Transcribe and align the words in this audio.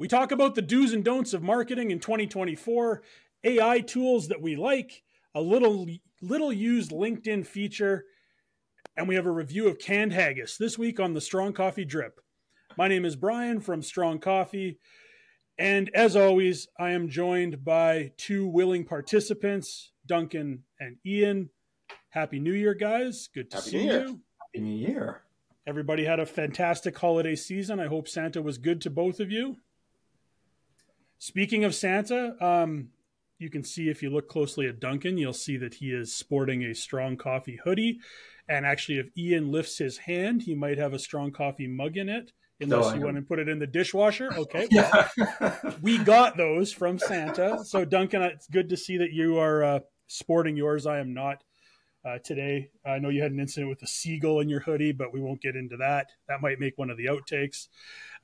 We 0.00 0.08
talk 0.08 0.32
about 0.32 0.54
the 0.54 0.62
do's 0.62 0.94
and 0.94 1.04
don'ts 1.04 1.34
of 1.34 1.42
marketing 1.42 1.90
in 1.90 2.00
2024, 2.00 3.02
AI 3.44 3.80
tools 3.80 4.28
that 4.28 4.40
we 4.40 4.56
like, 4.56 5.02
a 5.34 5.42
little 5.42 5.86
little 6.22 6.50
used 6.50 6.90
LinkedIn 6.90 7.46
feature, 7.46 8.06
and 8.96 9.06
we 9.06 9.14
have 9.14 9.26
a 9.26 9.30
review 9.30 9.68
of 9.68 9.78
canned 9.78 10.14
haggis 10.14 10.56
this 10.56 10.78
week 10.78 10.98
on 10.98 11.12
the 11.12 11.20
Strong 11.20 11.52
Coffee 11.52 11.84
Drip. 11.84 12.18
My 12.78 12.88
name 12.88 13.04
is 13.04 13.14
Brian 13.14 13.60
from 13.60 13.82
Strong 13.82 14.20
Coffee, 14.20 14.78
and 15.58 15.90
as 15.94 16.16
always, 16.16 16.66
I 16.78 16.92
am 16.92 17.10
joined 17.10 17.62
by 17.62 18.12
two 18.16 18.46
willing 18.46 18.86
participants, 18.86 19.92
Duncan 20.06 20.64
and 20.80 20.96
Iain. 21.06 21.50
Happy 22.08 22.38
New 22.38 22.54
Year, 22.54 22.72
guys. 22.72 23.28
Good 23.34 23.50
to 23.50 23.58
Happy 23.58 23.68
see 23.68 23.76
New 23.76 23.84
Year. 23.84 24.00
you. 24.00 24.20
Happy 24.40 24.64
New 24.64 24.76
Year. 24.78 25.20
Everybody 25.66 26.06
had 26.06 26.20
a 26.20 26.24
fantastic 26.24 26.96
holiday 26.96 27.36
season. 27.36 27.78
I 27.78 27.86
hope 27.86 28.08
Santa 28.08 28.40
was 28.40 28.56
good 28.56 28.80
to 28.80 28.88
both 28.88 29.20
of 29.20 29.30
you. 29.30 29.58
Speaking 31.20 31.64
of 31.64 31.74
Santa, 31.74 32.34
um, 32.42 32.88
you 33.38 33.50
can 33.50 33.62
see 33.62 33.90
if 33.90 34.02
you 34.02 34.08
look 34.08 34.26
closely 34.26 34.66
at 34.66 34.80
Duncan, 34.80 35.18
you'll 35.18 35.34
see 35.34 35.58
that 35.58 35.74
he 35.74 35.90
is 35.90 36.14
sporting 36.14 36.64
a 36.64 36.74
strong 36.74 37.18
coffee 37.18 37.60
hoodie. 37.62 38.00
And 38.48 38.64
actually, 38.64 39.00
if 39.00 39.10
Iain 39.18 39.52
lifts 39.52 39.76
his 39.76 39.98
hand, 39.98 40.40
he 40.40 40.54
might 40.54 40.78
have 40.78 40.94
a 40.94 40.98
strong 40.98 41.30
coffee 41.30 41.66
mug 41.66 41.98
in 41.98 42.08
it, 42.08 42.32
unless 42.58 42.86
No, 42.86 42.94
you 42.94 43.04
want 43.04 43.16
to 43.16 43.22
put 43.22 43.38
it 43.38 43.50
in 43.50 43.58
the 43.58 43.66
dishwasher. 43.66 44.30
Okay. 44.34 44.66
Yeah. 44.70 45.08
we 45.82 45.98
got 45.98 46.38
those 46.38 46.72
from 46.72 46.98
Santa. 46.98 47.66
So, 47.66 47.84
Duncan, 47.84 48.22
it's 48.22 48.46
good 48.46 48.70
to 48.70 48.78
see 48.78 48.96
that 48.96 49.12
you 49.12 49.36
are 49.36 49.62
uh, 49.62 49.80
sporting 50.06 50.56
yours. 50.56 50.86
I 50.86 51.00
am 51.00 51.12
not 51.12 51.44
uh, 52.02 52.16
today. 52.24 52.70
I 52.86 52.98
know 52.98 53.10
you 53.10 53.20
had 53.20 53.32
an 53.32 53.40
incident 53.40 53.68
with 53.68 53.82
a 53.82 53.86
seagull 53.86 54.40
in 54.40 54.48
your 54.48 54.60
hoodie, 54.60 54.92
but 54.92 55.12
we 55.12 55.20
won't 55.20 55.42
get 55.42 55.54
into 55.54 55.76
that. 55.76 56.12
That 56.28 56.40
might 56.40 56.58
make 56.58 56.78
one 56.78 56.88
of 56.88 56.96
the 56.96 57.06
outtakes. 57.06 57.68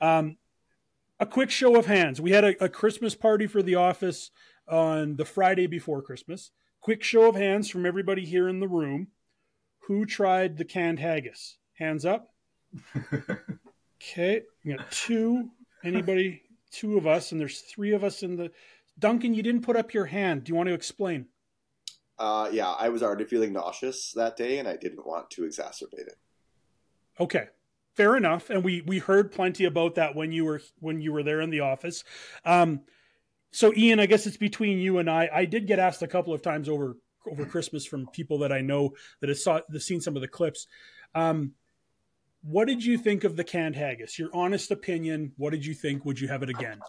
Um, 0.01 0.37
a 1.19 1.25
quick 1.25 1.49
show 1.49 1.75
of 1.75 1.85
hands. 1.85 2.21
We 2.21 2.31
had 2.31 2.43
a, 2.43 2.63
a 2.63 2.69
Christmas 2.69 3.15
party 3.15 3.47
for 3.47 3.61
the 3.61 3.75
office 3.75 4.31
on 4.67 5.15
the 5.15 5.25
Friday 5.25 5.67
before 5.67 6.01
Christmas. 6.01 6.51
Quick 6.81 7.03
show 7.03 7.27
of 7.27 7.35
hands 7.35 7.69
from 7.69 7.85
everybody 7.85 8.25
here 8.25 8.47
in 8.47 8.59
the 8.59 8.67
room. 8.67 9.07
Who 9.87 10.05
tried 10.05 10.57
the 10.57 10.65
canned 10.65 10.99
haggis? 10.99 11.57
Hands 11.77 12.03
up. 12.05 12.33
Okay, 14.01 14.43
we 14.63 14.73
got 14.73 14.91
two. 14.91 15.49
Anybody? 15.83 16.43
Two 16.71 16.97
of 16.97 17.07
us, 17.07 17.31
and 17.31 17.39
there's 17.39 17.61
three 17.61 17.93
of 17.93 18.03
us 18.03 18.23
in 18.23 18.35
the. 18.35 18.51
Duncan, 18.99 19.33
you 19.33 19.41
didn't 19.41 19.61
put 19.61 19.75
up 19.75 19.93
your 19.93 20.05
hand. 20.05 20.43
Do 20.43 20.51
you 20.51 20.55
want 20.55 20.67
to 20.67 20.73
explain? 20.73 21.27
Uh, 22.19 22.49
yeah, 22.51 22.71
I 22.71 22.89
was 22.89 23.03
already 23.03 23.25
feeling 23.25 23.53
nauseous 23.53 24.11
that 24.13 24.35
day, 24.35 24.59
and 24.59 24.67
I 24.67 24.75
didn't 24.75 25.05
want 25.05 25.29
to 25.31 25.43
exacerbate 25.43 26.07
it. 26.07 26.17
Okay, 27.19 27.45
fair 27.97 28.15
enough. 28.15 28.49
And 28.49 28.63
we 28.63 28.81
we 28.81 28.99
heard 28.99 29.31
plenty 29.31 29.65
about 29.65 29.95
that 29.95 30.15
when 30.15 30.31
you 30.31 30.45
were 30.45 30.61
when 30.79 31.01
you 31.01 31.11
were 31.11 31.23
there 31.23 31.41
in 31.41 31.49
the 31.49 31.61
office. 31.61 32.03
Um, 32.45 32.81
so 33.51 33.73
Iain, 33.73 33.99
I 33.99 34.05
guess 34.05 34.27
it's 34.27 34.37
between 34.37 34.77
you 34.79 34.99
and 34.99 35.09
I. 35.09 35.29
I 35.33 35.45
did 35.45 35.67
get 35.67 35.79
asked 35.79 36.03
a 36.03 36.07
couple 36.07 36.33
of 36.33 36.41
times 36.41 36.69
over 36.69 36.95
over 37.29 37.45
Christmas 37.45 37.85
from 37.85 38.07
people 38.07 38.39
that 38.39 38.53
I 38.53 38.61
know 38.61 38.93
that 39.19 39.29
have 39.29 39.39
saw 39.39 39.59
have 39.71 39.83
seen 39.83 39.99
some 39.99 40.15
of 40.15 40.21
the 40.21 40.27
clips. 40.27 40.67
Um, 41.13 41.53
what 42.43 42.67
did 42.67 42.85
you 42.85 42.97
think 42.97 43.23
of 43.23 43.35
the 43.35 43.43
canned 43.43 43.75
haggis? 43.75 44.17
Your 44.17 44.29
honest 44.33 44.71
opinion. 44.71 45.33
What 45.35 45.49
did 45.49 45.65
you 45.65 45.73
think? 45.73 46.05
Would 46.05 46.19
you 46.19 46.27
have 46.27 46.43
it 46.43 46.49
again? 46.49 46.79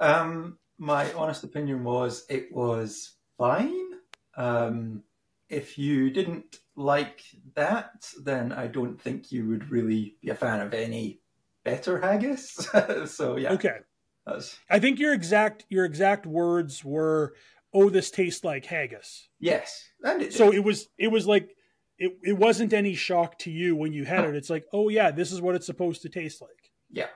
um, 0.00 0.58
my 0.78 1.12
honest 1.12 1.44
opinion 1.44 1.84
was 1.84 2.24
it 2.28 2.52
was 2.52 3.12
fine. 3.38 3.92
Um, 4.36 5.02
if 5.48 5.78
you 5.78 6.10
didn't 6.10 6.58
like 6.76 7.22
that, 7.54 8.06
then 8.22 8.52
I 8.52 8.66
don't 8.66 9.00
think 9.00 9.32
you 9.32 9.46
would 9.48 9.70
really 9.70 10.16
be 10.22 10.30
a 10.30 10.34
fan 10.34 10.60
of 10.60 10.74
any 10.74 11.20
better 11.64 12.00
haggis. 12.00 12.52
so 13.06 13.36
yeah, 13.36 13.52
Okay. 13.52 13.78
that's 14.26 14.58
I 14.68 14.78
think 14.78 14.98
your 14.98 15.12
exact 15.12 15.64
your 15.68 15.84
exact 15.84 16.26
words 16.26 16.84
were, 16.84 17.34
"Oh, 17.72 17.90
this 17.90 18.10
tastes 18.10 18.44
like 18.44 18.66
haggis." 18.66 19.28
yes. 19.38 19.88
And 20.02 20.22
it, 20.22 20.32
So 20.34 20.52
it 20.52 20.64
was 20.64 20.88
it 20.98 21.08
was 21.08 21.26
like 21.26 21.54
it, 21.98 22.12
it 22.22 22.32
wasn't 22.38 22.72
any 22.72 22.94
shock 22.94 23.38
to 23.40 23.50
you 23.50 23.76
when 23.76 23.92
you 23.92 24.04
had 24.04 24.24
it. 24.24 24.34
It's 24.34 24.48
like, 24.50 24.64
oh 24.72 24.88
yeah, 24.88 25.10
this 25.10 25.32
is 25.32 25.40
what 25.42 25.54
it's 25.54 25.66
supposed 25.66 26.02
to 26.02 26.08
taste 26.08 26.40
like. 26.40 26.72
yeah, 26.90 27.08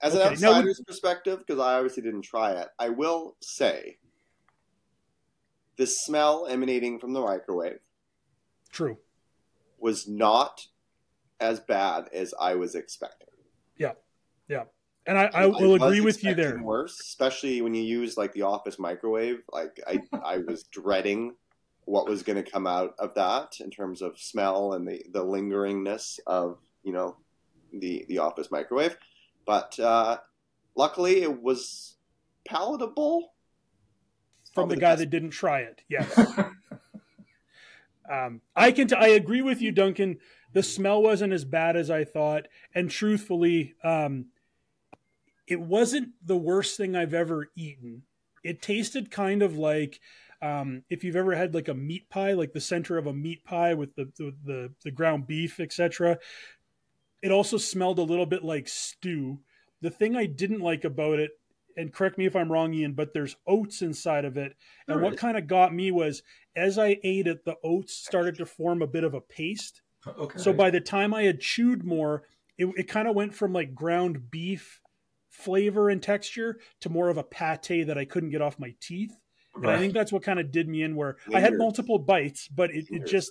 As 0.00 0.14
Okay, 0.14 0.34
an 0.34 0.40
now 0.40 0.48
we- 0.48 0.54
outsider's 0.56 0.80
perspective, 0.86 1.40
because 1.40 1.60
I 1.60 1.74
obviously 1.74 2.02
didn't 2.04 2.22
try 2.22 2.52
it, 2.52 2.68
I 2.78 2.88
will 2.88 3.36
say 3.42 3.98
the 5.76 5.86
smell 5.86 6.46
emanating 6.48 6.98
from 7.00 7.12
the 7.12 7.20
microwave 7.20 7.80
True. 8.72 8.96
Was 9.84 10.08
not 10.08 10.66
as 11.40 11.60
bad 11.60 12.08
as 12.10 12.32
I 12.40 12.54
was 12.54 12.74
expecting. 12.74 13.28
Yeah, 13.76 13.92
yeah, 14.48 14.64
and 15.04 15.18
I, 15.18 15.30
I 15.34 15.46
will 15.46 15.72
was 15.72 15.82
agree 15.82 16.00
with 16.00 16.24
you 16.24 16.30
expecting 16.30 16.56
there. 16.56 16.62
Worse, 16.62 16.98
especially 17.00 17.60
when 17.60 17.74
you 17.74 17.82
use 17.82 18.16
like 18.16 18.32
the 18.32 18.42
office 18.42 18.78
microwave. 18.78 19.42
Like 19.52 19.78
I, 19.86 20.00
I 20.24 20.38
was 20.38 20.62
dreading 20.62 21.34
what 21.84 22.08
was 22.08 22.22
going 22.22 22.42
to 22.42 22.50
come 22.50 22.66
out 22.66 22.94
of 22.98 23.12
that 23.16 23.60
in 23.60 23.70
terms 23.70 24.00
of 24.00 24.18
smell 24.18 24.72
and 24.72 24.88
the 24.88 25.04
the 25.12 25.22
lingeringness 25.22 26.18
of 26.26 26.56
you 26.82 26.94
know 26.94 27.18
the 27.74 28.06
the 28.08 28.18
office 28.18 28.50
microwave. 28.50 28.96
But 29.44 29.78
uh, 29.78 30.16
luckily, 30.74 31.20
it 31.20 31.42
was 31.42 31.98
palatable. 32.48 33.34
From 34.54 34.70
the 34.70 34.76
Probably 34.76 34.80
guy 34.80 34.90
best- 34.92 34.98
that 35.00 35.10
didn't 35.10 35.30
try 35.30 35.60
it. 35.60 35.82
Yes. 35.90 36.08
um, 38.10 38.40
I 38.54 38.72
can. 38.72 38.88
T- 38.88 38.96
I 38.96 39.08
agree 39.08 39.42
with 39.42 39.62
you, 39.62 39.72
Duncan. 39.72 40.18
The 40.52 40.62
smell 40.62 41.02
wasn't 41.02 41.32
as 41.32 41.44
bad 41.44 41.76
as 41.76 41.90
I 41.90 42.04
thought, 42.04 42.46
and 42.74 42.90
truthfully, 42.90 43.74
um, 43.82 44.26
it 45.46 45.60
wasn't 45.60 46.10
the 46.24 46.36
worst 46.36 46.76
thing 46.76 46.94
I've 46.94 47.14
ever 47.14 47.50
eaten. 47.56 48.02
It 48.42 48.62
tasted 48.62 49.10
kind 49.10 49.42
of 49.42 49.56
like 49.56 50.00
um, 50.42 50.82
if 50.90 51.02
you've 51.02 51.16
ever 51.16 51.34
had 51.34 51.54
like 51.54 51.68
a 51.68 51.74
meat 51.74 52.10
pie, 52.10 52.32
like 52.32 52.52
the 52.52 52.60
center 52.60 52.98
of 52.98 53.06
a 53.06 53.12
meat 53.12 53.44
pie 53.44 53.74
with 53.74 53.94
the 53.94 54.12
the 54.16 54.34
the, 54.44 54.72
the 54.84 54.90
ground 54.90 55.26
beef, 55.26 55.58
etc. 55.60 56.18
It 57.22 57.32
also 57.32 57.56
smelled 57.56 57.98
a 57.98 58.02
little 58.02 58.26
bit 58.26 58.44
like 58.44 58.68
stew. 58.68 59.40
The 59.80 59.90
thing 59.90 60.16
I 60.16 60.26
didn't 60.26 60.60
like 60.60 60.84
about 60.84 61.18
it, 61.18 61.30
and 61.76 61.92
correct 61.92 62.18
me 62.18 62.26
if 62.26 62.36
I'm 62.36 62.50
wrong, 62.50 62.74
Iain, 62.74 62.92
but 62.92 63.12
there's 63.12 63.36
oats 63.46 63.82
inside 63.82 64.24
of 64.24 64.36
it. 64.36 64.56
And 64.88 65.00
what 65.00 65.16
kind 65.16 65.36
of 65.36 65.46
got 65.46 65.74
me 65.74 65.90
was 65.90 66.22
as 66.56 66.78
I 66.78 66.98
ate 67.02 67.26
it, 67.26 67.44
the 67.44 67.56
oats 67.62 67.94
started 67.94 68.36
to 68.36 68.46
form 68.46 68.82
a 68.82 68.86
bit 68.86 69.04
of 69.04 69.14
a 69.14 69.20
paste. 69.20 69.82
okay. 70.06 70.38
So 70.38 70.52
by 70.52 70.70
the 70.70 70.80
time 70.80 71.14
I 71.14 71.22
had 71.22 71.40
chewed 71.40 71.84
more, 71.84 72.24
it, 72.58 72.66
it 72.76 72.88
kind 72.88 73.08
of 73.08 73.14
went 73.14 73.34
from 73.34 73.52
like 73.52 73.74
ground 73.74 74.30
beef 74.30 74.80
flavor 75.28 75.88
and 75.90 76.02
texture 76.02 76.58
to 76.80 76.88
more 76.88 77.08
of 77.08 77.18
a 77.18 77.24
pate 77.24 77.86
that 77.86 77.98
I 77.98 78.04
couldn't 78.04 78.30
get 78.30 78.42
off 78.42 78.58
my 78.58 78.74
teeth. 78.80 79.16
And 79.56 79.70
I 79.70 79.78
think 79.78 79.94
that's 79.94 80.12
what 80.12 80.22
kind 80.22 80.40
of 80.40 80.50
did 80.50 80.68
me 80.68 80.82
in 80.82 80.96
where 80.96 81.16
I 81.32 81.38
had 81.38 81.54
multiple 81.54 81.98
bites, 81.98 82.48
but 82.48 82.70
it, 82.70 82.86
it 82.90 83.06
just 83.06 83.30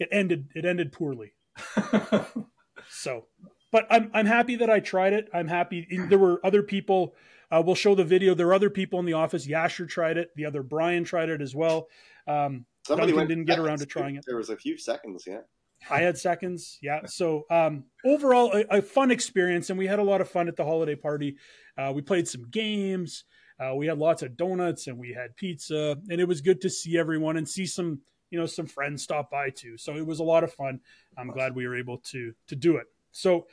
it 0.00 0.08
ended 0.10 0.48
it 0.54 0.64
ended 0.64 0.92
poorly. 0.92 1.32
So, 2.90 3.26
but 3.70 3.86
I'm 3.88 4.10
I'm 4.12 4.26
happy 4.26 4.56
that 4.56 4.68
I 4.68 4.80
tried 4.80 5.12
it. 5.12 5.28
I'm 5.32 5.48
happy. 5.48 5.86
There 6.08 6.18
were 6.18 6.40
other 6.44 6.62
people. 6.62 7.14
Uh, 7.50 7.62
we'll 7.64 7.74
show 7.74 7.94
the 7.94 8.04
video. 8.04 8.34
There 8.34 8.46
are 8.48 8.54
other 8.54 8.70
people 8.70 8.98
in 9.00 9.06
the 9.06 9.14
office. 9.14 9.46
Yasher 9.46 9.88
tried 9.88 10.16
it. 10.16 10.30
The 10.36 10.46
other 10.46 10.62
Brian 10.62 11.04
tried 11.04 11.28
it 11.28 11.40
as 11.40 11.54
well. 11.54 11.88
Um, 12.26 12.64
Somebody 12.86 13.12
went 13.12 13.28
didn't 13.28 13.44
get 13.44 13.58
around 13.58 13.78
to 13.78 13.86
trying 13.86 14.16
it. 14.16 14.24
There 14.26 14.36
was 14.36 14.50
a 14.50 14.56
few 14.56 14.78
seconds, 14.78 15.24
yeah. 15.26 15.40
I 15.88 16.00
had 16.00 16.18
seconds. 16.18 16.78
Yeah. 16.82 17.06
So 17.06 17.46
um, 17.50 17.84
overall, 18.04 18.52
a, 18.52 18.78
a 18.78 18.82
fun 18.82 19.10
experience, 19.10 19.70
and 19.70 19.78
we 19.78 19.86
had 19.86 19.98
a 19.98 20.02
lot 20.02 20.20
of 20.20 20.28
fun 20.28 20.48
at 20.48 20.56
the 20.56 20.64
holiday 20.64 20.94
party. 20.94 21.36
Uh, 21.76 21.92
we 21.94 22.02
played 22.02 22.28
some 22.28 22.48
games. 22.50 23.24
Uh, 23.58 23.74
we 23.74 23.86
had 23.86 23.98
lots 23.98 24.22
of 24.22 24.36
donuts, 24.36 24.86
and 24.86 24.98
we 24.98 25.12
had 25.12 25.36
pizza, 25.36 25.96
and 26.08 26.20
it 26.20 26.28
was 26.28 26.40
good 26.40 26.60
to 26.62 26.70
see 26.70 26.98
everyone 26.98 27.36
and 27.36 27.48
see 27.48 27.66
some, 27.66 28.00
you 28.30 28.38
know, 28.38 28.46
some 28.46 28.66
friends 28.66 29.02
stop 29.02 29.30
by 29.30 29.50
too. 29.50 29.76
So 29.76 29.96
it 29.96 30.06
was 30.06 30.18
a 30.18 30.24
lot 30.24 30.44
of 30.44 30.52
fun. 30.52 30.80
I'm 31.16 31.30
glad 31.30 31.54
we 31.54 31.66
were 31.66 31.76
able 31.76 31.98
to 31.98 32.32
to 32.48 32.56
do 32.56 32.76
it. 32.76 32.86
So 33.12 33.46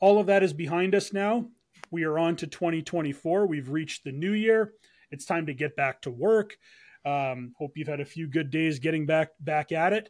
all 0.00 0.18
of 0.18 0.26
that 0.26 0.42
is 0.42 0.52
behind 0.52 0.94
us 0.94 1.12
now. 1.12 1.48
We 1.92 2.04
are 2.04 2.18
on 2.18 2.36
to 2.36 2.46
2024. 2.46 3.46
We've 3.46 3.68
reached 3.68 4.02
the 4.02 4.12
new 4.12 4.32
year. 4.32 4.72
It's 5.10 5.26
time 5.26 5.46
to 5.46 5.54
get 5.54 5.76
back 5.76 6.00
to 6.02 6.10
work. 6.10 6.56
Um, 7.04 7.52
hope 7.58 7.76
you've 7.76 7.88
had 7.88 8.00
a 8.00 8.06
few 8.06 8.26
good 8.26 8.50
days 8.50 8.78
getting 8.78 9.04
back 9.04 9.32
back 9.38 9.72
at 9.72 9.92
it. 9.92 10.08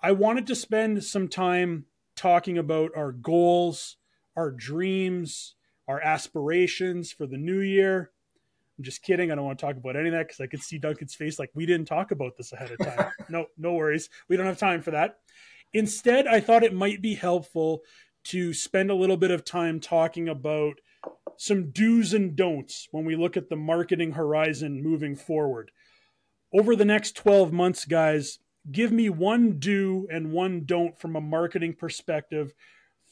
I 0.00 0.12
wanted 0.12 0.46
to 0.46 0.54
spend 0.54 1.04
some 1.04 1.28
time 1.28 1.84
talking 2.16 2.56
about 2.56 2.92
our 2.96 3.12
goals, 3.12 3.96
our 4.36 4.50
dreams, 4.50 5.54
our 5.86 6.00
aspirations 6.00 7.12
for 7.12 7.26
the 7.26 7.36
new 7.36 7.60
year. 7.60 8.10
I'm 8.78 8.84
just 8.84 9.02
kidding. 9.02 9.30
I 9.30 9.34
don't 9.34 9.44
want 9.44 9.58
to 9.58 9.66
talk 9.66 9.76
about 9.76 9.96
any 9.96 10.08
of 10.08 10.14
that 10.14 10.28
because 10.28 10.40
I 10.40 10.46
could 10.46 10.62
see 10.62 10.78
Duncan's 10.78 11.14
face 11.14 11.38
like 11.38 11.50
we 11.54 11.66
didn't 11.66 11.88
talk 11.88 12.10
about 12.10 12.38
this 12.38 12.52
ahead 12.54 12.70
of 12.70 12.78
time. 12.78 13.10
no, 13.28 13.46
no 13.58 13.74
worries. 13.74 14.08
We 14.28 14.36
don't 14.38 14.46
have 14.46 14.58
time 14.58 14.80
for 14.80 14.92
that. 14.92 15.18
Instead, 15.74 16.26
I 16.26 16.40
thought 16.40 16.62
it 16.62 16.72
might 16.72 17.02
be 17.02 17.14
helpful 17.14 17.82
to 18.24 18.54
spend 18.54 18.90
a 18.90 18.94
little 18.94 19.16
bit 19.18 19.30
of 19.30 19.44
time 19.44 19.80
talking 19.80 20.28
about 20.28 20.80
some 21.38 21.70
do's 21.70 22.12
and 22.12 22.36
don'ts 22.36 22.88
when 22.90 23.06
we 23.06 23.16
look 23.16 23.36
at 23.36 23.48
the 23.48 23.56
marketing 23.56 24.12
horizon 24.12 24.82
moving 24.82 25.16
forward. 25.16 25.70
Over 26.52 26.76
the 26.76 26.84
next 26.84 27.16
12 27.16 27.52
months, 27.52 27.86
guys, 27.86 28.38
give 28.70 28.92
me 28.92 29.08
one 29.08 29.58
do 29.58 30.06
and 30.12 30.32
one 30.32 30.64
don't 30.66 31.00
from 31.00 31.16
a 31.16 31.20
marketing 31.20 31.74
perspective 31.74 32.52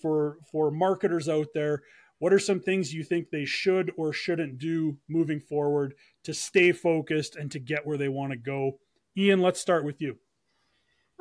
for 0.02 0.36
for 0.52 0.70
marketers 0.70 1.26
out 1.26 1.48
there 1.54 1.82
what 2.18 2.32
are 2.32 2.38
some 2.38 2.60
things 2.60 2.94
you 2.94 3.04
think 3.04 3.30
they 3.30 3.44
should 3.44 3.92
or 3.96 4.12
shouldn't 4.12 4.58
do 4.58 4.96
moving 5.08 5.40
forward 5.40 5.94
to 6.24 6.32
stay 6.32 6.72
focused 6.72 7.36
and 7.36 7.50
to 7.52 7.58
get 7.58 7.86
where 7.86 7.98
they 7.98 8.08
want 8.08 8.32
to 8.32 8.38
go? 8.38 8.78
Iain, 9.18 9.40
let's 9.40 9.60
start 9.60 9.84
with 9.84 10.00
you. 10.00 10.16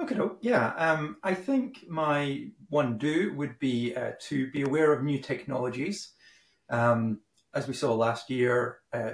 Okay, 0.01 0.17
yeah. 0.41 0.73
Um, 0.75 1.17
I 1.23 1.33
think 1.33 1.85
my 1.87 2.47
one 2.69 2.97
do 2.97 3.33
would 3.35 3.57
be 3.59 3.95
uh, 3.95 4.11
to 4.21 4.51
be 4.51 4.63
aware 4.63 4.91
of 4.91 5.03
new 5.03 5.19
technologies. 5.19 6.11
Um, 6.69 7.21
as 7.53 7.67
we 7.67 7.73
saw 7.73 7.93
last 7.93 8.29
year, 8.29 8.79
uh, 8.93 9.13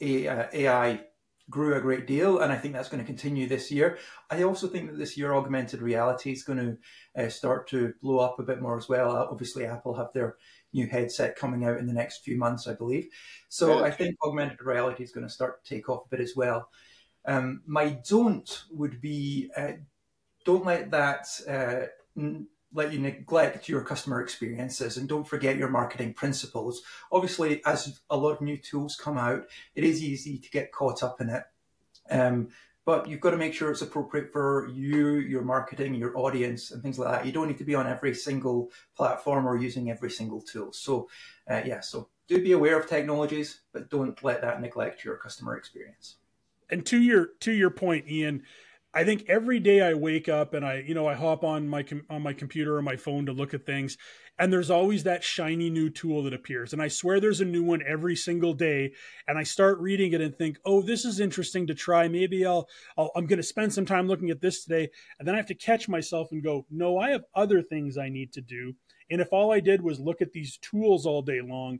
AI 0.00 0.92
uh, 0.92 0.96
grew 1.50 1.74
a 1.74 1.80
great 1.80 2.06
deal, 2.06 2.38
and 2.38 2.52
I 2.52 2.56
think 2.56 2.74
that's 2.74 2.88
going 2.88 3.02
to 3.02 3.06
continue 3.06 3.46
this 3.46 3.70
year. 3.70 3.98
I 4.30 4.42
also 4.44 4.68
think 4.68 4.90
that 4.90 4.98
this 4.98 5.16
year 5.16 5.34
augmented 5.34 5.82
reality 5.82 6.32
is 6.32 6.44
going 6.44 6.58
to 6.58 7.22
uh, 7.22 7.28
start 7.28 7.68
to 7.68 7.92
blow 8.00 8.18
up 8.18 8.38
a 8.38 8.44
bit 8.44 8.62
more 8.62 8.78
as 8.78 8.88
well. 8.88 9.16
Uh, 9.16 9.26
obviously, 9.30 9.66
Apple 9.66 9.94
have 9.94 10.12
their 10.14 10.36
new 10.72 10.86
headset 10.86 11.36
coming 11.36 11.64
out 11.64 11.78
in 11.78 11.86
the 11.86 11.92
next 11.92 12.18
few 12.18 12.38
months, 12.38 12.68
I 12.68 12.74
believe. 12.74 13.08
So 13.48 13.78
yeah. 13.78 13.84
I 13.84 13.90
think 13.90 14.16
augmented 14.24 14.62
reality 14.62 15.02
is 15.02 15.12
going 15.12 15.26
to 15.26 15.32
start 15.32 15.64
to 15.64 15.74
take 15.74 15.88
off 15.88 16.06
a 16.06 16.08
bit 16.08 16.20
as 16.20 16.34
well. 16.36 16.70
Um, 17.26 17.62
my 17.66 17.98
don't 18.08 18.64
would 18.70 19.00
be 19.00 19.50
uh, 19.56 19.72
don't 20.44 20.64
let 20.64 20.90
that 20.92 21.26
uh, 21.48 21.86
n- 22.16 22.46
let 22.72 22.92
you 22.92 22.98
neglect 22.98 23.68
your 23.68 23.82
customer 23.82 24.20
experiences 24.22 24.96
and 24.96 25.08
don't 25.08 25.26
forget 25.26 25.56
your 25.56 25.68
marketing 25.68 26.14
principles. 26.14 26.82
Obviously, 27.10 27.64
as 27.64 28.00
a 28.10 28.16
lot 28.16 28.32
of 28.32 28.40
new 28.40 28.56
tools 28.56 28.96
come 28.96 29.18
out, 29.18 29.44
it 29.74 29.84
is 29.84 30.02
easy 30.02 30.38
to 30.38 30.50
get 30.50 30.72
caught 30.72 31.02
up 31.02 31.20
in 31.20 31.30
it. 31.30 31.44
Um, 32.10 32.48
but 32.84 33.08
you've 33.08 33.20
got 33.20 33.30
to 33.30 33.36
make 33.36 33.54
sure 33.54 33.70
it's 33.70 33.82
appropriate 33.82 34.32
for 34.32 34.68
you, 34.68 35.16
your 35.18 35.42
marketing, 35.42 35.94
your 35.94 36.16
audience, 36.16 36.70
and 36.70 36.82
things 36.82 36.98
like 36.98 37.12
that. 37.12 37.26
You 37.26 37.32
don't 37.32 37.48
need 37.48 37.58
to 37.58 37.64
be 37.64 37.74
on 37.74 37.86
every 37.86 38.14
single 38.14 38.70
platform 38.96 39.46
or 39.46 39.56
using 39.56 39.90
every 39.90 40.10
single 40.10 40.40
tool. 40.40 40.72
So, 40.72 41.08
uh, 41.48 41.62
yeah, 41.64 41.80
so 41.80 42.08
do 42.26 42.42
be 42.42 42.52
aware 42.52 42.78
of 42.78 42.88
technologies, 42.88 43.60
but 43.72 43.90
don't 43.90 44.22
let 44.24 44.40
that 44.40 44.60
neglect 44.60 45.04
your 45.04 45.16
customer 45.16 45.56
experience. 45.56 46.16
And 46.70 46.86
to 46.86 46.98
your 46.98 47.30
to 47.40 47.52
your 47.52 47.70
point, 47.70 48.06
Iain, 48.08 48.44
I 48.92 49.04
think 49.04 49.26
every 49.28 49.60
day 49.60 49.80
I 49.82 49.94
wake 49.94 50.28
up 50.28 50.52
and 50.52 50.66
I, 50.66 50.84
you 50.86 50.94
know, 50.94 51.06
I 51.06 51.14
hop 51.14 51.44
on 51.44 51.68
my 51.68 51.84
on 52.08 52.22
my 52.22 52.32
computer 52.32 52.76
or 52.76 52.82
my 52.82 52.96
phone 52.96 53.26
to 53.26 53.32
look 53.32 53.54
at 53.54 53.64
things, 53.64 53.96
and 54.36 54.52
there's 54.52 54.70
always 54.70 55.04
that 55.04 55.22
shiny 55.22 55.70
new 55.70 55.90
tool 55.90 56.24
that 56.24 56.34
appears, 56.34 56.72
and 56.72 56.82
I 56.82 56.88
swear 56.88 57.20
there's 57.20 57.40
a 57.40 57.44
new 57.44 57.62
one 57.62 57.82
every 57.86 58.16
single 58.16 58.52
day, 58.52 58.92
and 59.28 59.38
I 59.38 59.44
start 59.44 59.78
reading 59.78 60.12
it 60.12 60.20
and 60.20 60.36
think, 60.36 60.58
oh, 60.64 60.82
this 60.82 61.04
is 61.04 61.20
interesting 61.20 61.68
to 61.68 61.74
try. 61.74 62.08
Maybe 62.08 62.44
I'll, 62.44 62.68
I'll 62.98 63.12
I'm 63.14 63.26
going 63.26 63.36
to 63.36 63.44
spend 63.44 63.72
some 63.72 63.86
time 63.86 64.08
looking 64.08 64.30
at 64.30 64.40
this 64.40 64.64
today, 64.64 64.90
and 65.18 65.28
then 65.28 65.36
I 65.36 65.38
have 65.38 65.46
to 65.46 65.54
catch 65.54 65.88
myself 65.88 66.32
and 66.32 66.42
go, 66.42 66.66
no, 66.68 66.98
I 66.98 67.10
have 67.10 67.22
other 67.32 67.62
things 67.62 67.96
I 67.96 68.08
need 68.08 68.32
to 68.32 68.40
do, 68.40 68.74
and 69.08 69.20
if 69.20 69.28
all 69.32 69.52
I 69.52 69.60
did 69.60 69.82
was 69.82 70.00
look 70.00 70.20
at 70.20 70.32
these 70.32 70.58
tools 70.58 71.06
all 71.06 71.22
day 71.22 71.40
long, 71.40 71.78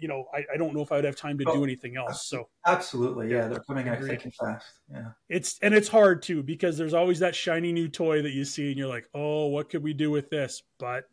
you 0.00 0.08
know, 0.08 0.26
I, 0.34 0.44
I 0.54 0.56
don't 0.56 0.74
know 0.74 0.82
if 0.82 0.92
I 0.92 0.96
would 0.96 1.04
have 1.04 1.16
time 1.16 1.38
to 1.38 1.44
do 1.44 1.64
anything 1.64 1.96
else. 1.96 2.26
So 2.26 2.48
absolutely, 2.66 3.30
yeah, 3.30 3.48
they're 3.48 3.60
coming 3.60 3.88
out 3.88 4.00
thick 4.00 4.24
and 4.24 4.34
fast. 4.34 4.66
Yeah, 4.90 5.08
it's 5.28 5.58
and 5.62 5.74
it's 5.74 5.88
hard 5.88 6.22
too 6.22 6.42
because 6.42 6.76
there's 6.78 6.94
always 6.94 7.18
that 7.20 7.34
shiny 7.34 7.72
new 7.72 7.88
toy 7.88 8.22
that 8.22 8.32
you 8.32 8.44
see 8.44 8.68
and 8.68 8.78
you're 8.78 8.88
like, 8.88 9.08
oh, 9.14 9.46
what 9.46 9.70
could 9.70 9.82
we 9.82 9.92
do 9.92 10.10
with 10.10 10.30
this? 10.30 10.62
But 10.78 11.04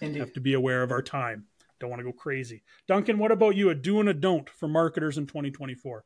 Indeed. 0.00 0.20
have 0.20 0.32
to 0.34 0.40
be 0.40 0.54
aware 0.54 0.82
of 0.82 0.90
our 0.90 1.02
time. 1.02 1.44
Don't 1.80 1.90
want 1.90 2.00
to 2.00 2.04
go 2.04 2.12
crazy. 2.12 2.62
Duncan, 2.86 3.18
what 3.18 3.32
about 3.32 3.56
you? 3.56 3.70
A 3.70 3.74
do 3.74 4.00
and 4.00 4.08
a 4.08 4.14
don't 4.14 4.48
for 4.48 4.68
marketers 4.68 5.18
in 5.18 5.26
2024. 5.26 6.04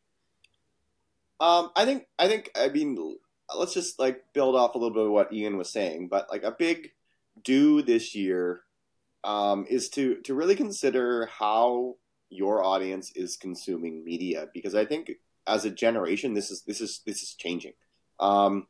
Um, 1.40 1.70
I 1.76 1.84
think 1.84 2.06
I 2.18 2.26
think 2.28 2.50
I 2.56 2.68
mean 2.68 3.16
let's 3.56 3.74
just 3.74 3.98
like 3.98 4.22
build 4.32 4.56
off 4.56 4.74
a 4.74 4.78
little 4.78 4.94
bit 4.94 5.06
of 5.06 5.12
what 5.12 5.32
Iain 5.32 5.56
was 5.56 5.70
saying, 5.70 6.08
but 6.08 6.28
like 6.30 6.42
a 6.42 6.50
big 6.50 6.90
do 7.44 7.82
this 7.82 8.14
year 8.14 8.62
um, 9.24 9.66
is 9.68 9.88
to 9.90 10.16
to 10.22 10.34
really 10.34 10.56
consider 10.56 11.26
how 11.26 11.96
your 12.30 12.62
audience 12.62 13.12
is 13.14 13.36
consuming 13.36 14.04
media 14.04 14.48
because 14.52 14.74
I 14.74 14.84
think 14.84 15.12
as 15.46 15.64
a 15.64 15.70
generation 15.70 16.34
this 16.34 16.50
is 16.50 16.62
this 16.62 16.80
is 16.80 17.00
this 17.06 17.22
is 17.22 17.34
changing. 17.34 17.72
Um, 18.20 18.66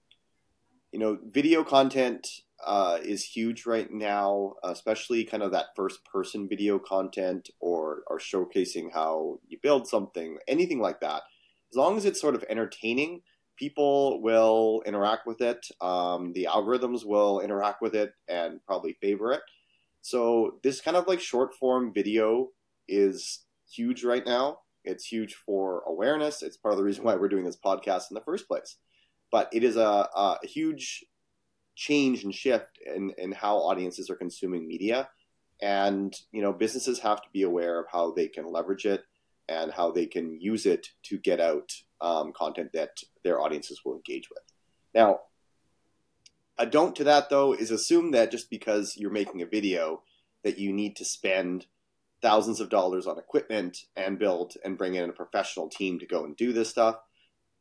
you 0.93 0.99
know, 0.99 1.19
video 1.31 1.65
content 1.65 2.29
uh, 2.65 2.99
is 3.03 3.25
huge 3.25 3.67
right 3.67 3.91
now, 3.91 4.55
especially 4.65 5.25
kind 5.25 5.43
of 5.43 5.53
that 5.53 5.77
first 5.77 6.05
person 6.05 6.49
video 6.49 6.79
content 6.79 7.51
or 7.61 8.03
or 8.07 8.19
showcasing 8.19 8.93
how 8.93 9.39
you 9.47 9.59
build 9.63 9.87
something, 9.87 10.39
anything 10.49 10.81
like 10.81 11.01
that. 11.01 11.23
As 11.71 11.77
long 11.77 11.97
as 11.97 12.05
it's 12.05 12.21
sort 12.21 12.35
of 12.35 12.45
entertaining, 12.49 13.23
people 13.57 14.23
will 14.23 14.83
interact 14.87 15.27
with 15.27 15.41
it. 15.41 15.67
Um, 15.81 16.33
the 16.33 16.49
algorithms 16.51 17.05
will 17.05 17.41
interact 17.41 17.83
with 17.83 17.95
it 17.95 18.13
and 18.29 18.65
probably 18.65 18.95
favor 19.01 19.33
it. 19.33 19.43
So 20.01 20.59
this 20.63 20.81
kind 20.81 20.97
of 20.97 21.07
like 21.07 21.21
short 21.21 21.55
form 21.55 21.93
video 21.93 22.51
is 22.89 23.41
huge 23.71 24.05
right 24.05 24.25
now. 24.25 24.61
It's 24.85 25.05
huge 25.05 25.35
for 25.35 25.83
awareness. 25.87 26.43
It's 26.43 26.57
part 26.57 26.73
of 26.73 26.79
the 26.79 26.85
reason 26.85 27.05
why 27.05 27.17
we're 27.17 27.29
doing 27.29 27.45
this 27.45 27.59
podcast 27.63 28.11
in 28.11 28.15
the 28.15 28.23
first 28.23 28.49
place. 28.49 28.77
But 29.31 29.49
it 29.53 29.63
is 29.63 29.77
a, 29.77 30.09
a 30.15 30.39
huge 30.43 31.05
change 31.75 32.25
and 32.25 32.35
shift 32.35 32.79
in, 32.85 33.13
in 33.19 33.33
how 33.33 33.59
audiences 33.59 34.11
are 34.11 34.17
consuming 34.17 34.67
media. 34.67 35.09
And, 35.61 36.15
you 36.33 36.41
know, 36.41 36.53
businesses 36.53 37.01
have 37.01 37.21
to 37.23 37.29
be 37.33 37.43
aware 37.43 37.79
of 37.81 37.87
how 37.93 38.13
they 38.13 38.29
can 38.29 38.51
leverage 38.51 38.87
it 38.87 39.03
and 39.49 39.73
how 39.73 39.91
they 39.91 40.07
can 40.07 40.41
use 40.41 40.67
it 40.67 40.89
to 41.05 41.19
get 41.19 41.41
out 41.41 41.73
um, 42.01 42.33
content 42.33 42.71
that 42.75 42.99
their 43.25 43.41
audiences 43.41 43.81
will 43.85 43.95
engage 43.95 44.29
with. 44.31 44.43
Now, 44.95 45.21
a 46.59 46.67
don't 46.67 46.97
to 46.97 47.05
that 47.05 47.31
though 47.31 47.53
is 47.53 47.71
assume 47.71 48.11
that 48.13 48.31
just 48.31 48.51
because 48.51 48.97
you're 48.97 49.11
making 49.11 49.43
a 49.43 49.47
video 49.47 50.03
that 50.45 50.59
you 50.59 50.73
need 50.73 50.97
to 50.97 51.05
spend 51.05 51.67
thousands 52.21 52.61
of 52.61 52.69
dollars 52.69 53.07
on 53.07 53.19
equipment 53.19 53.79
and 53.97 54.19
build 54.19 54.55
and 54.65 54.79
bring 54.79 54.95
in 54.95 55.09
a 55.09 55.13
professional 55.13 55.69
team 55.69 55.99
to 55.99 56.07
go 56.07 56.25
and 56.25 56.37
do 56.37 56.53
this 56.53 56.69
stuff. 56.69 56.97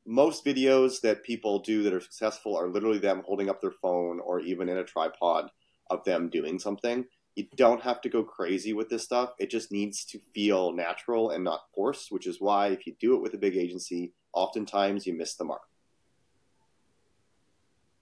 Most 0.06 0.46
videos 0.46 1.02
that 1.02 1.24
people 1.24 1.60
do 1.60 1.84
that 1.84 1.94
are 1.94 2.02
successful 2.02 2.56
are 2.56 2.70
literally 2.70 2.98
them 2.98 3.24
holding 3.26 3.50
up 3.50 3.62
their 3.62 3.74
phone 3.82 4.20
or 4.20 4.40
even 4.40 4.70
in 4.70 4.78
a 4.78 4.84
tripod 4.84 5.50
of 5.90 6.04
them 6.06 6.30
doing 6.30 6.60
something. 6.60 7.06
You 7.36 7.46
don't 7.56 7.82
have 7.82 8.02
to 8.02 8.10
go 8.10 8.24
crazy 8.24 8.74
with 8.74 8.90
this 8.90 9.04
stuff. 9.04 9.34
It 9.38 9.52
just 9.52 9.72
needs 9.72 10.06
to 10.06 10.20
feel 10.34 10.72
natural 10.72 11.30
and 11.30 11.44
not 11.44 11.62
forced, 11.76 12.12
which 12.12 12.26
is 12.26 12.38
why 12.40 12.68
if 12.70 12.88
you 12.88 12.96
do 13.00 13.16
it 13.16 13.22
with 13.22 13.34
a 13.34 13.38
big 13.38 13.56
agency, 13.56 14.14
oftentimes 14.34 15.06
you 15.06 15.14
miss 15.14 15.36
the 15.36 15.46
mark. 15.46 15.62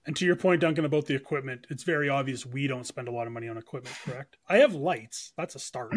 And 0.06 0.14
to 0.16 0.24
your 0.24 0.36
point, 0.36 0.60
Duncan, 0.60 0.84
about 0.84 1.06
the 1.06 1.16
equipment, 1.16 1.66
it's 1.68 1.82
very 1.82 2.08
obvious 2.08 2.46
we 2.46 2.68
don't 2.68 2.86
spend 2.86 3.08
a 3.08 3.10
lot 3.10 3.26
of 3.26 3.32
money 3.32 3.48
on 3.48 3.58
equipment, 3.58 3.96
correct? 4.04 4.36
I 4.48 4.58
have 4.58 4.72
lights. 4.72 5.32
That's 5.36 5.56
a 5.56 5.58
start 5.58 5.92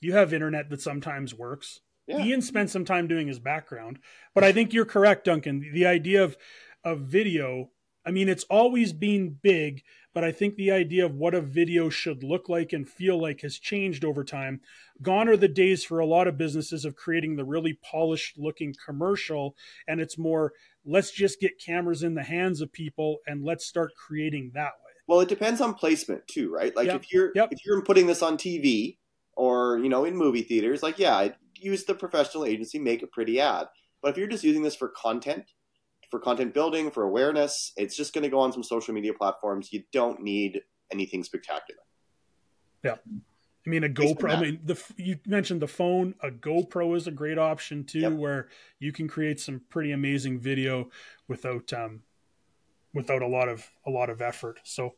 you 0.00 0.14
have 0.14 0.32
internet 0.32 0.70
that 0.70 0.80
sometimes 0.80 1.34
works. 1.34 1.80
Yeah. 2.06 2.18
Iain 2.18 2.42
spent 2.42 2.70
some 2.70 2.84
time 2.84 3.06
doing 3.06 3.28
his 3.28 3.38
background, 3.38 3.98
but 4.34 4.42
I 4.42 4.52
think 4.52 4.72
you're 4.72 4.84
correct, 4.84 5.24
Duncan. 5.24 5.70
The 5.72 5.86
idea 5.86 6.24
of 6.24 6.36
of 6.82 7.00
video, 7.00 7.70
I 8.04 8.10
mean, 8.10 8.28
it's 8.28 8.44
always 8.44 8.92
been 8.92 9.36
big, 9.42 9.82
but 10.14 10.24
I 10.24 10.32
think 10.32 10.56
the 10.56 10.72
idea 10.72 11.04
of 11.04 11.14
what 11.14 11.34
a 11.34 11.40
video 11.40 11.88
should 11.88 12.24
look 12.24 12.48
like 12.48 12.72
and 12.72 12.88
feel 12.88 13.20
like 13.20 13.42
has 13.42 13.58
changed 13.58 14.04
over 14.04 14.24
time. 14.24 14.60
Gone 15.02 15.28
are 15.28 15.36
the 15.36 15.46
days 15.46 15.84
for 15.84 16.00
a 16.00 16.06
lot 16.06 16.26
of 16.26 16.38
businesses 16.38 16.84
of 16.84 16.96
creating 16.96 17.36
the 17.36 17.44
really 17.44 17.78
polished 17.88 18.38
looking 18.38 18.74
commercial, 18.84 19.54
and 19.86 20.00
it's 20.00 20.18
more 20.18 20.52
let's 20.84 21.10
just 21.10 21.40
get 21.40 21.60
cameras 21.64 22.02
in 22.02 22.14
the 22.14 22.24
hands 22.24 22.60
of 22.60 22.72
people 22.72 23.18
and 23.26 23.44
let's 23.44 23.66
start 23.66 23.92
creating 23.94 24.50
that 24.54 24.72
way. 24.84 24.90
Well, 25.06 25.20
it 25.20 25.28
depends 25.28 25.60
on 25.60 25.74
placement 25.74 26.26
too, 26.26 26.52
right? 26.52 26.74
Like 26.74 26.86
yep. 26.86 27.02
if 27.02 27.12
you're 27.12 27.32
yep. 27.34 27.48
if 27.52 27.64
you're 27.64 27.82
putting 27.82 28.06
this 28.06 28.22
on 28.22 28.36
TV, 28.36 28.96
or 29.36 29.78
you 29.78 29.88
know 29.88 30.04
in 30.04 30.16
movie 30.16 30.42
theaters 30.42 30.82
like 30.82 30.98
yeah 30.98 31.16
i 31.16 31.32
use 31.62 31.84
the 31.84 31.94
professional 31.94 32.44
agency 32.44 32.78
make 32.78 33.02
a 33.02 33.06
pretty 33.06 33.40
ad. 33.40 33.66
But 34.02 34.12
if 34.12 34.16
you're 34.16 34.26
just 34.26 34.44
using 34.44 34.62
this 34.62 34.76
for 34.76 34.88
content 34.88 35.44
for 36.10 36.18
content 36.18 36.52
building 36.54 36.90
for 36.90 37.04
awareness 37.04 37.72
it's 37.76 37.96
just 37.96 38.12
going 38.12 38.24
to 38.24 38.30
go 38.30 38.40
on 38.40 38.52
some 38.52 38.62
social 38.62 38.94
media 38.94 39.12
platforms. 39.14 39.72
You 39.72 39.82
don't 39.92 40.22
need 40.22 40.62
anything 40.90 41.22
spectacular. 41.22 41.82
Yeah. 42.82 42.96
I 43.66 43.68
mean 43.68 43.84
a 43.84 43.88
gopro 43.88 44.34
i 44.34 44.40
mean 44.40 44.60
the 44.64 44.82
you 44.96 45.18
mentioned 45.26 45.60
the 45.60 45.68
phone. 45.68 46.14
A 46.22 46.30
gopro 46.30 46.96
is 46.96 47.06
a 47.06 47.10
great 47.10 47.38
option 47.38 47.84
too 47.84 48.00
yep. 48.00 48.12
where 48.12 48.48
you 48.78 48.90
can 48.90 49.06
create 49.06 49.38
some 49.38 49.60
pretty 49.68 49.92
amazing 49.92 50.40
video 50.40 50.88
without 51.28 51.72
um 51.74 52.00
without 52.94 53.22
a 53.22 53.26
lot 53.26 53.48
of 53.48 53.70
a 53.86 53.90
lot 53.90 54.08
of 54.08 54.22
effort. 54.22 54.60
So 54.64 54.94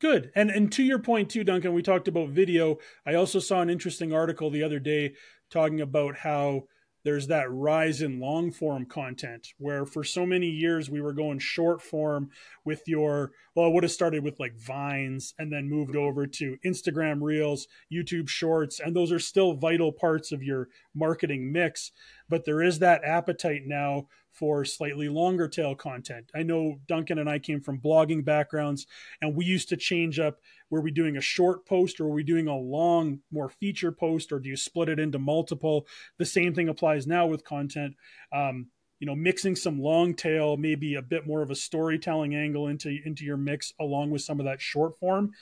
Good. 0.00 0.32
And 0.34 0.50
and 0.50 0.72
to 0.72 0.82
your 0.82 0.98
point 0.98 1.30
too, 1.30 1.44
Duncan, 1.44 1.74
we 1.74 1.82
talked 1.82 2.08
about 2.08 2.30
video. 2.30 2.78
I 3.06 3.14
also 3.14 3.38
saw 3.38 3.60
an 3.60 3.70
interesting 3.70 4.12
article 4.12 4.50
the 4.50 4.62
other 4.62 4.78
day 4.78 5.12
talking 5.50 5.80
about 5.80 6.16
how 6.16 6.64
there's 7.04 7.28
that 7.28 7.50
rise 7.50 8.02
in 8.02 8.20
long 8.20 8.50
form 8.50 8.84
content 8.86 9.48
where 9.58 9.86
for 9.86 10.04
so 10.04 10.26
many 10.26 10.48
years 10.48 10.90
we 10.90 11.00
were 11.00 11.12
going 11.12 11.38
short 11.38 11.80
form 11.80 12.30
with 12.64 12.82
your 12.86 13.32
well 13.54 13.66
it 13.68 13.72
would 13.72 13.84
have 13.84 13.92
started 13.92 14.22
with 14.22 14.38
like 14.38 14.54
vines 14.58 15.34
and 15.38 15.52
then 15.52 15.68
moved 15.68 15.96
over 15.96 16.26
to 16.26 16.58
instagram 16.64 17.22
reels 17.22 17.66
youtube 17.92 18.28
shorts 18.28 18.80
and 18.80 18.94
those 18.94 19.10
are 19.10 19.18
still 19.18 19.54
vital 19.54 19.92
parts 19.92 20.30
of 20.30 20.42
your 20.42 20.68
marketing 20.94 21.50
mix 21.50 21.90
but 22.30 22.44
there 22.44 22.62
is 22.62 22.78
that 22.78 23.04
appetite 23.04 23.66
now 23.66 24.06
for 24.32 24.64
slightly 24.64 25.08
longer 25.08 25.48
tail 25.48 25.74
content. 25.74 26.30
I 26.34 26.44
know 26.44 26.78
Duncan 26.86 27.18
and 27.18 27.28
I 27.28 27.40
came 27.40 27.60
from 27.60 27.80
blogging 27.80 28.24
backgrounds, 28.24 28.86
and 29.20 29.34
we 29.34 29.44
used 29.44 29.68
to 29.70 29.76
change 29.76 30.18
up 30.18 30.40
were 30.70 30.80
we 30.80 30.92
doing 30.92 31.16
a 31.16 31.20
short 31.20 31.66
post 31.66 32.00
or 32.00 32.04
were 32.04 32.14
we 32.14 32.22
doing 32.22 32.46
a 32.46 32.56
long, 32.56 33.20
more 33.32 33.48
feature 33.48 33.90
post, 33.90 34.30
or 34.30 34.38
do 34.38 34.48
you 34.48 34.56
split 34.56 34.88
it 34.88 35.00
into 35.00 35.18
multiple? 35.18 35.86
The 36.18 36.24
same 36.24 36.54
thing 36.54 36.68
applies 36.68 37.08
now 37.08 37.26
with 37.26 37.44
content. 37.44 37.96
Um, 38.32 38.68
you 39.00 39.06
know, 39.06 39.16
mixing 39.16 39.56
some 39.56 39.80
long 39.80 40.14
tail, 40.14 40.56
maybe 40.56 40.94
a 40.94 41.02
bit 41.02 41.26
more 41.26 41.42
of 41.42 41.50
a 41.50 41.56
storytelling 41.56 42.36
angle 42.36 42.68
into 42.68 43.00
into 43.04 43.24
your 43.24 43.38
mix, 43.38 43.72
along 43.80 44.10
with 44.10 44.22
some 44.22 44.38
of 44.38 44.46
that 44.46 44.60
short 44.60 44.96
form. 44.98 45.32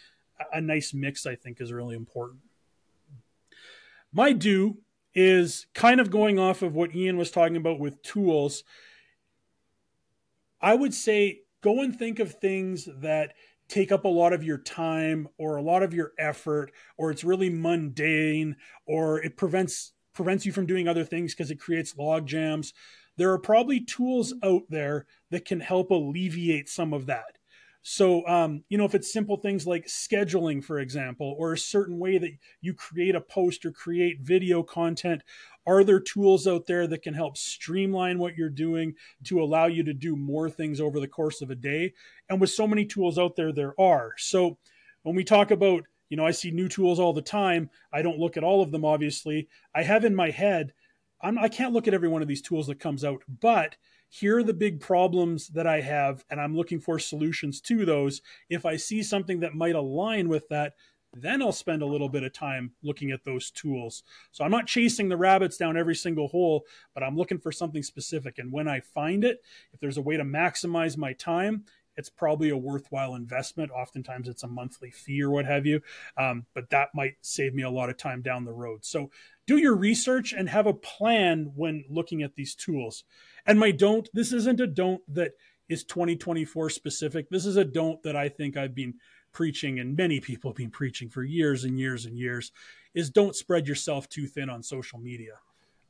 A, 0.41 0.59
a 0.59 0.61
nice 0.63 0.95
mix, 0.95 1.27
I 1.27 1.35
think, 1.35 1.61
is 1.61 1.73
really 1.73 1.97
important. 1.97 2.41
My 4.13 4.33
do 4.33 4.79
is 5.21 5.67
kind 5.75 5.99
of 5.99 6.13
going 6.13 6.39
off 6.39 6.63
of 6.63 6.77
what 6.77 6.95
Iain 6.95 7.17
was 7.17 7.33
talking 7.33 7.57
about 7.57 7.81
with 7.81 8.01
tools. 8.03 8.63
I 10.61 10.77
would 10.77 10.95
say 10.95 11.41
go 11.61 11.83
and 11.83 11.99
think 11.99 12.21
of 12.21 12.35
things 12.35 12.89
that 13.01 13.35
take 13.69 13.91
up 13.91 14.05
a 14.05 14.09
lot 14.09 14.33
of 14.33 14.45
your 14.45 14.59
time 14.59 15.27
or 15.37 15.57
a 15.57 15.63
lot 15.63 15.83
of 15.83 15.93
your 15.93 16.13
effort 16.21 16.71
or 16.97 17.11
it's 17.11 17.25
really 17.25 17.51
mundane 17.51 18.55
or 18.87 19.21
it 19.21 19.37
prevents 19.37 19.93
prevents 20.15 20.47
you 20.47 20.53
from 20.53 20.67
doing 20.67 20.87
other 20.87 21.05
things 21.05 21.35
because 21.35 21.51
it 21.51 21.59
creates 21.59 21.97
log 21.99 22.25
jams 22.25 22.73
there 23.17 23.33
are 23.33 23.39
probably 23.39 23.81
tools 23.81 24.33
out 24.45 24.63
there 24.69 25.05
that 25.31 25.45
can 25.45 25.59
help 25.59 25.91
alleviate 25.91 26.69
some 26.69 26.93
of 26.93 27.07
that 27.07 27.38
so, 27.83 28.27
um, 28.27 28.65
you 28.69 28.77
know, 28.77 28.85
if 28.85 28.95
it's 28.95 29.13
simple 29.13 29.37
things 29.37 29.67
like 29.67 29.87
scheduling, 29.87 30.63
for 30.63 30.79
example, 30.79 31.35
or 31.39 31.53
a 31.53 31.59
certain 31.59 31.99
way 31.99 32.19
that 32.19 32.33
you 32.61 32.75
create 32.75 33.15
a 33.15 33.21
post 33.21 33.65
or 33.65 33.73
create 33.73 34.21
video 34.21 34.63
content, 34.63 35.23
are 35.67 35.85
there 35.85 36.01
tools 36.01 36.47
out 36.47 36.67
there 36.67 36.87
that 36.87 37.03
can 37.03 37.15
help 37.15 37.37
streamline 37.37 38.19
what 38.19 38.37
you're 38.37 38.49
doing 38.49 38.95
to 39.25 39.43
allow 39.43 39.67
you 39.67 39.83
to 39.85 39.95
do 39.95 40.17
more 40.17 40.51
things 40.51 40.81
over 40.81 40.99
the 40.99 41.09
course 41.09 41.41
of 41.41 41.51
a 41.51 41.55
day? 41.55 41.95
And 42.29 42.41
with 42.41 42.51
so 42.51 42.67
many 42.67 42.85
tools 42.85 43.19
out 43.19 43.37
there, 43.37 43.53
there 43.53 43.79
are. 43.81 44.13
So, 44.19 44.59
when 45.03 45.15
we 45.15 45.25
talk 45.25 45.51
about, 45.51 45.85
you 46.11 46.17
know, 46.17 46.27
I 46.27 46.33
see 46.33 46.51
new 46.51 46.69
tools 46.69 46.99
all 46.99 47.13
the 47.13 47.23
time. 47.23 47.71
I 47.93 48.03
don't 48.03 48.19
look 48.19 48.37
at 48.37 48.45
all 48.45 48.63
of 48.63 48.73
them, 48.73 48.85
obviously. 48.85 49.49
I 49.75 49.83
have 49.83 50.05
in 50.05 50.15
my 50.15 50.31
head, 50.31 50.73
I'm, 51.23 51.39
I 51.39 51.49
can't 51.49 51.73
look 51.73 51.89
at 51.89 51.95
every 51.95 52.09
one 52.09 52.23
of 52.23 52.29
these 52.29 52.43
tools 52.43 52.67
that 52.67 52.81
comes 52.81 53.05
out, 53.05 53.23
but 53.41 53.77
here 54.09 54.39
are 54.39 54.43
the 54.43 54.55
big 54.55 54.81
problems 54.81 55.49
that 55.49 55.67
I 55.67 55.81
have, 55.81 56.25
and 56.31 56.41
I'm 56.41 56.57
looking 56.57 56.81
for 56.81 56.99
solutions 56.99 57.61
to 57.63 57.85
those. 57.85 58.23
If 58.49 58.65
I 58.65 58.77
see 58.77 59.03
something 59.03 59.41
that 59.41 59.55
might 59.55 59.75
align 59.75 60.29
with 60.29 60.49
that, 60.49 60.75
then 61.15 61.41
I'll 61.43 61.53
spend 61.53 61.83
a 61.83 61.87
little 61.87 62.09
bit 62.09 62.23
of 62.23 62.33
time 62.33 62.73
looking 62.83 63.11
at 63.11 63.25
those 63.25 63.51
tools. 63.51 64.03
So 64.31 64.45
I'm 64.45 64.51
not 64.51 64.67
chasing 64.67 65.09
the 65.09 65.17
rabbits 65.17 65.57
down 65.57 65.77
every 65.77 65.95
single 65.95 66.29
hole, 66.29 66.65
but 66.95 67.03
I'm 67.03 67.17
looking 67.17 67.39
for 67.39 67.53
something 67.53 67.83
specific. 67.83 68.39
And 68.39 68.53
when 68.53 68.69
I 68.69 68.81
find 68.81 69.25
it, 69.25 69.43
if 69.73 69.81
there's 69.81 69.97
a 69.97 70.03
way 70.03 70.17
to 70.17 70.25
maximize 70.25 70.97
my 70.97 71.15
time, 71.15 71.65
it's 71.97 72.09
probably 72.09 72.51
a 72.51 72.57
worthwhile 72.57 73.17
investment. 73.17 73.73
Oftentimes 73.73 74.29
it's 74.29 74.45
a 74.45 74.49
monthly 74.49 74.91
fee 74.91 75.21
or 75.21 75.31
what 75.31 75.47
have 75.47 75.67
you, 75.67 75.81
um, 76.17 76.47
but 76.55 76.71
that 76.71 76.91
might 76.95 77.17
save 77.23 77.55
me 77.55 77.65
a 77.65 77.71
lot 77.71 77.91
of 77.91 77.97
time 77.97 78.23
down 78.23 78.45
the 78.45 78.53
road. 78.53 78.85
So 78.85 79.11
do 79.49 79.57
your 79.57 79.75
research 79.75 80.33
and 80.33 80.49
have 80.49 80.67
a 80.67 80.75
plan 80.75 81.53
when 81.57 81.85
looking 81.89 82.23
at 82.23 82.37
these 82.37 82.55
tools. 82.55 83.03
And 83.49 83.59
my 83.59 83.71
don't, 83.73 84.09
this 84.13 84.33
isn't 84.33 84.61
a 84.61 84.67
don't 84.67 85.01
that 85.15 85.33
is 85.69 85.83
2024 85.85 86.71
specific. 86.71 87.29
This 87.31 87.47
is 87.47 87.57
a 87.57 87.65
don't 87.65 88.03
that 88.03 88.15
I 88.15 88.29
think 88.29 88.57
I've 88.57 88.75
been 88.75 88.95
preaching 89.33 89.81
and 89.81 89.97
many 89.97 90.21
people 90.21 90.51
have 90.51 90.57
been 90.57 90.71
preaching 90.71 91.09
for 91.09 91.23
years 91.23 91.65
and 91.65 91.79
years 91.79 92.05
and 92.05 92.17
years 92.17 92.53
is 92.95 93.11
don't 93.11 93.37
spread 93.37 93.67
yourself 93.67 94.09
too 94.09 94.27
thin 94.27 94.51
on 94.51 94.63
social 94.63 94.99
media. 94.99 95.35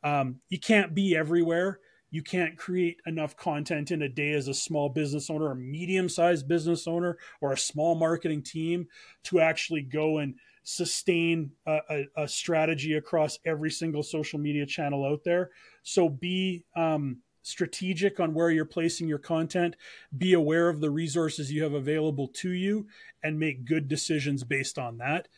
Um, 0.02 0.36
you 0.48 0.58
can't 0.58 0.94
be 0.94 1.16
everywhere. 1.16 1.80
You 2.10 2.22
can't 2.22 2.56
create 2.56 2.98
enough 3.06 3.36
content 3.36 3.90
in 3.90 4.02
a 4.02 4.08
day 4.08 4.32
as 4.32 4.48
a 4.48 4.54
small 4.54 4.88
business 4.88 5.28
owner, 5.28 5.50
a 5.50 5.56
medium 5.56 6.08
sized 6.08 6.48
business 6.48 6.86
owner, 6.86 7.18
or 7.40 7.52
a 7.52 7.58
small 7.58 7.94
marketing 7.94 8.42
team 8.42 8.86
to 9.24 9.40
actually 9.40 9.82
go 9.82 10.18
and 10.18 10.34
sustain 10.62 11.50
a, 11.66 11.78
a, 11.90 12.04
a 12.16 12.28
strategy 12.28 12.94
across 12.94 13.38
every 13.44 13.70
single 13.70 14.02
social 14.02 14.38
media 14.38 14.64
channel 14.64 15.04
out 15.04 15.22
there. 15.24 15.50
So 15.82 16.08
be 16.08 16.64
um, 16.76 17.18
strategic 17.48 18.20
on 18.20 18.34
where 18.34 18.50
you're 18.50 18.64
placing 18.64 19.08
your 19.08 19.18
content, 19.18 19.76
be 20.16 20.32
aware 20.34 20.68
of 20.68 20.80
the 20.80 20.90
resources 20.90 21.50
you 21.50 21.62
have 21.62 21.72
available 21.72 22.28
to 22.28 22.50
you, 22.50 22.86
and 23.22 23.38
make 23.38 23.64
good 23.64 23.88
decisions 23.88 24.44
based 24.44 24.78
on 24.78 24.98
that. 24.98 25.28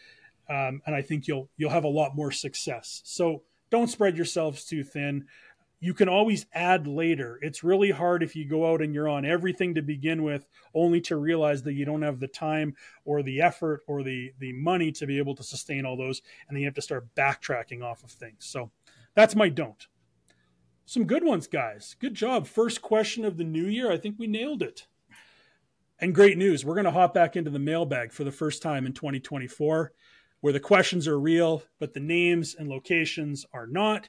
Um, 0.48 0.82
and 0.84 0.94
I 0.96 1.02
think 1.02 1.28
you'll 1.28 1.48
you'll 1.56 1.70
have 1.70 1.84
a 1.84 1.88
lot 1.88 2.16
more 2.16 2.32
success. 2.32 3.00
So 3.04 3.42
don't 3.70 3.88
spread 3.88 4.16
yourselves 4.16 4.64
too 4.64 4.82
thin. 4.82 5.26
You 5.82 5.94
can 5.94 6.08
always 6.08 6.44
add 6.52 6.86
later. 6.86 7.38
It's 7.40 7.64
really 7.64 7.90
hard 7.90 8.22
if 8.22 8.36
you 8.36 8.44
go 8.44 8.70
out 8.70 8.82
and 8.82 8.92
you're 8.92 9.08
on 9.08 9.24
everything 9.24 9.74
to 9.76 9.82
begin 9.82 10.22
with, 10.22 10.46
only 10.74 11.00
to 11.02 11.16
realize 11.16 11.62
that 11.62 11.72
you 11.72 11.86
don't 11.86 12.02
have 12.02 12.20
the 12.20 12.28
time 12.28 12.74
or 13.06 13.22
the 13.22 13.40
effort 13.40 13.82
or 13.86 14.02
the 14.02 14.32
the 14.40 14.52
money 14.52 14.92
to 14.92 15.06
be 15.06 15.18
able 15.18 15.36
to 15.36 15.44
sustain 15.44 15.86
all 15.86 15.96
those, 15.96 16.20
and 16.48 16.56
then 16.56 16.62
you 16.62 16.66
have 16.66 16.74
to 16.74 16.82
start 16.82 17.14
backtracking 17.14 17.82
off 17.82 18.02
of 18.02 18.10
things. 18.10 18.44
So 18.44 18.70
that's 19.14 19.36
my 19.36 19.48
don't. 19.48 19.86
Some 20.90 21.04
good 21.04 21.22
ones, 21.22 21.46
guys. 21.46 21.94
Good 22.00 22.14
job. 22.14 22.48
First 22.48 22.82
question 22.82 23.24
of 23.24 23.36
the 23.36 23.44
new 23.44 23.66
year. 23.66 23.92
I 23.92 23.96
think 23.96 24.16
we 24.18 24.26
nailed 24.26 24.60
it. 24.60 24.88
And 26.00 26.12
great 26.12 26.36
news. 26.36 26.64
We're 26.64 26.74
going 26.74 26.84
to 26.84 26.90
hop 26.90 27.14
back 27.14 27.36
into 27.36 27.48
the 27.48 27.60
mailbag 27.60 28.10
for 28.10 28.24
the 28.24 28.32
first 28.32 28.60
time 28.60 28.86
in 28.86 28.92
2024, 28.92 29.92
where 30.40 30.52
the 30.52 30.58
questions 30.58 31.06
are 31.06 31.20
real, 31.20 31.62
but 31.78 31.94
the 31.94 32.00
names 32.00 32.56
and 32.58 32.68
locations 32.68 33.46
are 33.52 33.68
not. 33.68 34.08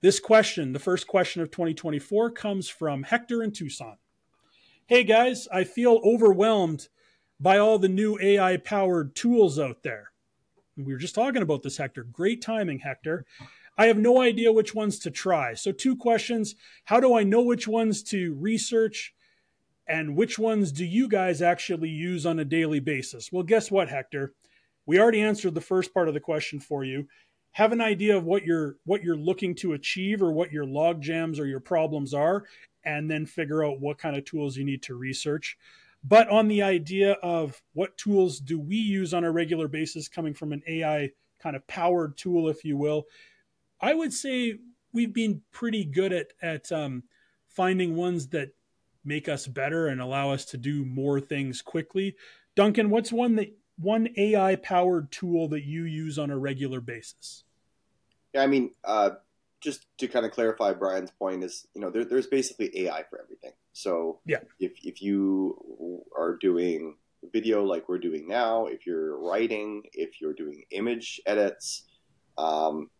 This 0.00 0.18
question, 0.18 0.72
the 0.72 0.80
first 0.80 1.06
question 1.06 1.42
of 1.42 1.52
2024, 1.52 2.32
comes 2.32 2.68
from 2.68 3.04
Hector 3.04 3.40
in 3.44 3.52
Tucson. 3.52 3.96
Hey 4.86 5.04
guys, 5.04 5.46
I 5.52 5.62
feel 5.62 6.00
overwhelmed 6.04 6.88
by 7.38 7.58
all 7.58 7.78
the 7.78 7.88
new 7.88 8.18
AI 8.20 8.56
powered 8.56 9.14
tools 9.14 9.60
out 9.60 9.84
there. 9.84 10.10
We 10.76 10.92
were 10.92 10.98
just 10.98 11.14
talking 11.14 11.42
about 11.42 11.62
this, 11.62 11.76
Hector. 11.76 12.02
Great 12.02 12.42
timing, 12.42 12.80
Hector. 12.80 13.26
I 13.80 13.86
have 13.86 13.96
no 13.96 14.20
idea 14.20 14.52
which 14.52 14.74
ones 14.74 14.98
to 14.98 15.10
try. 15.10 15.54
So, 15.54 15.72
two 15.72 15.96
questions 15.96 16.54
How 16.84 17.00
do 17.00 17.16
I 17.16 17.22
know 17.22 17.40
which 17.40 17.66
ones 17.66 18.02
to 18.04 18.34
research? 18.34 19.14
And 19.88 20.14
which 20.14 20.38
ones 20.38 20.70
do 20.70 20.84
you 20.84 21.08
guys 21.08 21.40
actually 21.40 21.88
use 21.88 22.26
on 22.26 22.38
a 22.38 22.44
daily 22.44 22.78
basis? 22.78 23.32
Well, 23.32 23.42
guess 23.42 23.70
what, 23.70 23.88
Hector? 23.88 24.34
We 24.84 25.00
already 25.00 25.22
answered 25.22 25.54
the 25.54 25.62
first 25.62 25.94
part 25.94 26.08
of 26.08 26.14
the 26.14 26.20
question 26.20 26.60
for 26.60 26.84
you. 26.84 27.08
Have 27.52 27.72
an 27.72 27.80
idea 27.80 28.18
of 28.18 28.24
what 28.24 28.44
you're 28.44 28.76
what 28.84 29.02
you're 29.02 29.16
looking 29.16 29.54
to 29.56 29.72
achieve 29.72 30.20
or 30.20 30.30
what 30.30 30.52
your 30.52 30.66
log 30.66 31.00
jams 31.00 31.40
or 31.40 31.46
your 31.46 31.58
problems 31.58 32.12
are, 32.12 32.44
and 32.84 33.10
then 33.10 33.24
figure 33.24 33.64
out 33.64 33.80
what 33.80 33.96
kind 33.96 34.14
of 34.14 34.26
tools 34.26 34.58
you 34.58 34.64
need 34.64 34.82
to 34.82 34.94
research. 34.94 35.56
But 36.04 36.28
on 36.28 36.48
the 36.48 36.60
idea 36.60 37.12
of 37.22 37.62
what 37.72 37.96
tools 37.96 38.40
do 38.40 38.60
we 38.60 38.76
use 38.76 39.14
on 39.14 39.24
a 39.24 39.32
regular 39.32 39.68
basis 39.68 40.06
coming 40.06 40.34
from 40.34 40.52
an 40.52 40.62
AI 40.66 41.12
kind 41.42 41.56
of 41.56 41.66
powered 41.66 42.18
tool, 42.18 42.50
if 42.50 42.62
you 42.62 42.76
will, 42.76 43.06
I 43.80 43.94
would 43.94 44.12
say 44.12 44.58
we've 44.92 45.12
been 45.12 45.42
pretty 45.52 45.84
good 45.84 46.12
at 46.12 46.32
at 46.42 46.70
um, 46.72 47.04
finding 47.48 47.96
ones 47.96 48.28
that 48.28 48.54
make 49.04 49.28
us 49.28 49.46
better 49.46 49.88
and 49.88 50.00
allow 50.00 50.30
us 50.30 50.44
to 50.46 50.56
do 50.56 50.84
more 50.84 51.20
things 51.20 51.62
quickly. 51.62 52.16
Duncan, 52.54 52.90
what's 52.90 53.12
one 53.12 53.36
that 53.36 53.52
one 53.78 54.08
AI 54.16 54.56
powered 54.56 55.10
tool 55.10 55.48
that 55.48 55.64
you 55.64 55.84
use 55.84 56.18
on 56.18 56.30
a 56.30 56.38
regular 56.38 56.80
basis? 56.80 57.44
Yeah, 58.34 58.42
I 58.42 58.46
mean, 58.46 58.72
uh, 58.84 59.10
just 59.60 59.86
to 59.98 60.08
kind 60.08 60.26
of 60.26 60.32
clarify 60.32 60.72
Brian's 60.72 61.10
point 61.10 61.42
is, 61.42 61.66
you 61.74 61.80
know, 61.80 61.90
there, 61.90 62.04
there's 62.04 62.26
basically 62.26 62.86
AI 62.86 63.04
for 63.08 63.20
everything. 63.20 63.52
So 63.72 64.20
yeah, 64.26 64.38
if 64.58 64.72
if 64.82 65.00
you 65.02 66.04
are 66.16 66.36
doing 66.36 66.96
video 67.32 67.62
like 67.64 67.88
we're 67.88 67.98
doing 67.98 68.26
now, 68.26 68.66
if 68.66 68.86
you're 68.86 69.18
writing, 69.18 69.82
if 69.92 70.20
you're 70.20 70.34
doing 70.34 70.64
image 70.70 71.20
edits, 71.26 71.84
um, 72.38 72.90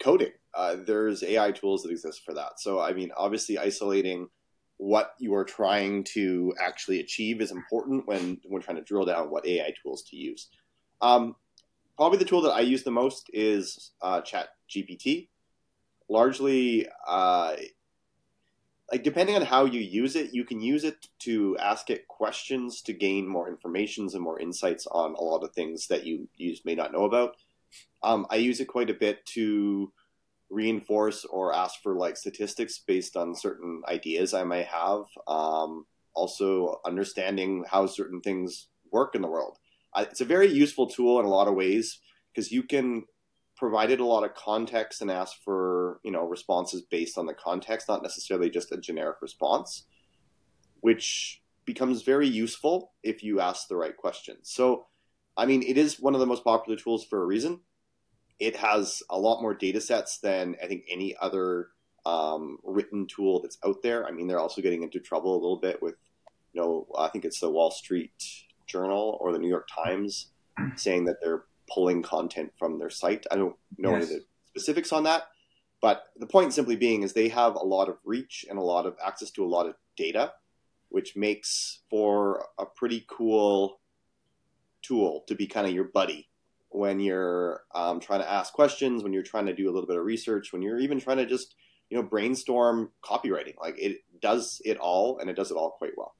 coding. 0.00 0.32
Uh, 0.54 0.76
there's 0.84 1.22
AI 1.22 1.52
tools 1.52 1.82
that 1.82 1.92
exist 1.92 2.22
for 2.24 2.34
that. 2.34 2.58
So, 2.58 2.80
I 2.80 2.92
mean, 2.92 3.12
obviously, 3.16 3.58
isolating 3.58 4.28
what 4.78 5.14
you 5.18 5.34
are 5.34 5.44
trying 5.44 6.02
to 6.02 6.54
actually 6.58 7.00
achieve 7.00 7.40
is 7.40 7.50
important 7.50 8.06
when 8.06 8.40
when 8.44 8.62
trying 8.62 8.78
to 8.78 8.82
drill 8.82 9.04
down 9.04 9.30
what 9.30 9.46
AI 9.46 9.72
tools 9.82 10.02
to 10.04 10.16
use. 10.16 10.48
Um, 11.02 11.36
probably 11.96 12.18
the 12.18 12.24
tool 12.24 12.40
that 12.42 12.52
I 12.52 12.60
use 12.60 12.82
the 12.82 12.90
most 12.90 13.30
is 13.32 13.92
uh. 14.00 14.22
Largely, 16.08 16.88
uh, 17.06 17.54
like 18.90 19.04
depending 19.04 19.36
on 19.36 19.42
how 19.42 19.66
you 19.66 19.80
use 19.80 20.16
it, 20.16 20.34
you 20.34 20.44
can 20.44 20.60
use 20.60 20.82
it 20.82 21.06
to 21.20 21.56
ask 21.58 21.90
it 21.90 22.08
questions 22.08 22.82
to 22.82 22.92
gain 22.92 23.28
more 23.28 23.48
information 23.48 24.08
and 24.12 24.22
more 24.22 24.40
insights 24.40 24.86
on 24.88 25.14
a 25.14 25.20
lot 25.20 25.44
of 25.44 25.52
things 25.52 25.86
that 25.86 26.04
you, 26.04 26.28
you 26.36 26.56
may 26.64 26.74
not 26.74 26.90
know 26.90 27.04
about. 27.04 27.36
Um, 28.02 28.26
I 28.30 28.36
use 28.36 28.60
it 28.60 28.66
quite 28.66 28.90
a 28.90 28.94
bit 28.94 29.24
to 29.34 29.92
reinforce 30.48 31.24
or 31.24 31.54
ask 31.54 31.80
for 31.82 31.94
like 31.94 32.16
statistics 32.16 32.80
based 32.86 33.16
on 33.16 33.34
certain 33.34 33.82
ideas 33.88 34.34
I 34.34 34.44
may 34.44 34.62
have. 34.64 35.04
Um, 35.28 35.86
also, 36.14 36.80
understanding 36.84 37.64
how 37.70 37.86
certain 37.86 38.20
things 38.20 38.68
work 38.90 39.14
in 39.14 39.22
the 39.22 39.28
world. 39.28 39.58
it's 39.96 40.20
a 40.20 40.24
very 40.24 40.48
useful 40.48 40.86
tool 40.86 41.20
in 41.20 41.26
a 41.26 41.28
lot 41.28 41.48
of 41.48 41.54
ways 41.54 42.00
because 42.32 42.50
you 42.50 42.62
can 42.62 43.04
provided 43.60 44.00
a 44.00 44.04
lot 44.04 44.24
of 44.24 44.34
context 44.34 45.02
and 45.02 45.10
ask 45.10 45.36
for 45.44 46.00
you 46.02 46.10
know 46.10 46.24
responses 46.26 46.82
based 46.90 47.18
on 47.18 47.26
the 47.26 47.34
context, 47.34 47.88
not 47.88 48.02
necessarily 48.02 48.48
just 48.50 48.72
a 48.72 48.76
generic 48.78 49.16
response, 49.20 49.84
which 50.80 51.42
becomes 51.66 52.02
very 52.02 52.26
useful 52.26 52.92
if 53.02 53.22
you 53.22 53.38
ask 53.38 53.68
the 53.68 53.76
right 53.76 53.96
questions. 53.96 54.50
So, 54.50 54.86
I 55.36 55.46
mean, 55.46 55.62
it 55.62 55.78
is 55.78 56.00
one 56.00 56.14
of 56.14 56.20
the 56.20 56.26
most 56.26 56.44
popular 56.44 56.78
tools 56.78 57.04
for 57.04 57.22
a 57.22 57.26
reason. 57.26 57.60
It 58.38 58.56
has 58.56 59.02
a 59.10 59.18
lot 59.18 59.42
more 59.42 59.54
data 59.54 59.80
sets 59.80 60.18
than 60.18 60.56
I 60.62 60.66
think 60.66 60.84
any 60.90 61.14
other 61.20 61.68
um, 62.06 62.58
written 62.64 63.06
tool 63.06 63.40
that's 63.40 63.58
out 63.64 63.82
there. 63.82 64.06
I 64.06 64.10
mean, 64.10 64.26
they're 64.26 64.40
also 64.40 64.62
getting 64.62 64.82
into 64.82 65.00
trouble 65.00 65.32
a 65.32 65.40
little 65.40 65.58
bit 65.60 65.82
with, 65.82 65.96
you 66.52 66.60
know, 66.60 66.86
I 66.98 67.08
think 67.08 67.24
it's 67.24 67.40
the 67.40 67.50
Wall 67.50 67.70
Street 67.70 68.12
Journal 68.66 69.18
or 69.20 69.32
the 69.32 69.38
New 69.38 69.48
York 69.48 69.68
Times 69.74 70.28
saying 70.76 71.04
that 71.04 71.16
they're 71.22 71.44
pulling 71.72 72.02
content 72.02 72.52
from 72.58 72.78
their 72.78 72.90
site. 72.90 73.26
I 73.30 73.36
don't 73.36 73.56
know 73.78 73.92
yes. 73.92 73.96
any 73.96 74.14
of 74.16 74.20
the 74.20 74.24
specifics 74.46 74.92
on 74.92 75.04
that, 75.04 75.24
but 75.80 76.04
the 76.16 76.26
point 76.26 76.52
simply 76.52 76.76
being 76.76 77.02
is 77.02 77.12
they 77.12 77.28
have 77.28 77.54
a 77.54 77.64
lot 77.64 77.88
of 77.88 77.98
reach 78.04 78.44
and 78.48 78.58
a 78.58 78.62
lot 78.62 78.86
of 78.86 78.96
access 79.04 79.30
to 79.32 79.44
a 79.44 79.48
lot 79.48 79.66
of 79.66 79.74
data, 79.96 80.32
which 80.88 81.16
makes 81.16 81.80
for 81.88 82.46
a 82.58 82.66
pretty 82.66 83.04
cool 83.08 83.79
tool 84.82 85.24
to 85.26 85.34
be 85.34 85.46
kind 85.46 85.66
of 85.66 85.72
your 85.72 85.84
buddy 85.84 86.28
when 86.70 87.00
you're 87.00 87.62
um, 87.74 88.00
trying 88.00 88.20
to 88.20 88.30
ask 88.30 88.52
questions, 88.52 89.02
when 89.02 89.12
you're 89.12 89.22
trying 89.22 89.46
to 89.46 89.54
do 89.54 89.68
a 89.68 89.72
little 89.72 89.88
bit 89.88 89.96
of 89.96 90.04
research, 90.04 90.52
when 90.52 90.62
you're 90.62 90.78
even 90.78 91.00
trying 91.00 91.16
to 91.16 91.26
just 91.26 91.54
you 91.90 91.96
know 91.96 92.02
brainstorm 92.02 92.90
copywriting. 93.02 93.54
Like 93.60 93.78
it 93.78 93.98
does 94.20 94.62
it 94.64 94.78
all, 94.78 95.18
and 95.18 95.28
it 95.28 95.34
does 95.34 95.50
it 95.50 95.54
all 95.54 95.72
quite 95.72 95.92
well. 95.96 96.14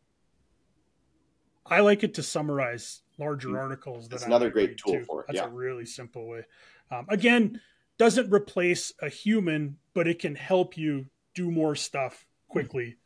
I 1.65 1.81
like 1.81 2.03
it 2.03 2.15
to 2.15 2.23
summarize 2.23 3.03
larger 3.19 3.51
mm. 3.51 3.59
articles. 3.59 4.09
That's 4.09 4.25
another 4.25 4.51
great 4.51 4.77
tool 4.77 4.95
too. 4.95 5.05
for 5.05 5.21
it. 5.21 5.27
That's 5.29 5.39
yeah. 5.39 5.47
a 5.47 5.51
really 5.51 5.87
simple 5.87 6.29
way. 6.29 6.45
Um, 6.91 7.07
again, 7.09 7.61
doesn't 7.97 8.33
replace 8.33 8.93
a 9.01 9.09
human, 9.09 9.77
but 9.95 10.09
it 10.09 10.19
can 10.19 10.35
help 10.35 10.77
you 10.77 11.07
do 11.35 11.51
more 11.51 11.77
stuff 11.77 12.27
quickly. 12.49 12.97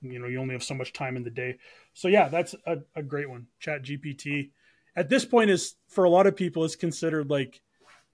You 0.00 0.18
know, 0.18 0.26
you 0.26 0.40
only 0.40 0.54
have 0.54 0.62
so 0.62 0.74
much 0.74 0.92
time 0.92 1.16
in 1.16 1.24
the 1.24 1.30
day. 1.30 1.58
So 1.92 2.08
yeah, 2.08 2.28
that's 2.28 2.54
a, 2.66 2.78
a 2.96 3.02
great 3.02 3.28
one. 3.28 3.48
Chat 3.60 3.82
GPT 3.82 4.50
at 4.96 5.08
this 5.08 5.24
point 5.24 5.50
is 5.50 5.74
for 5.88 6.04
a 6.04 6.10
lot 6.10 6.26
of 6.26 6.36
people 6.36 6.64
is 6.64 6.76
considered 6.76 7.30
like 7.30 7.60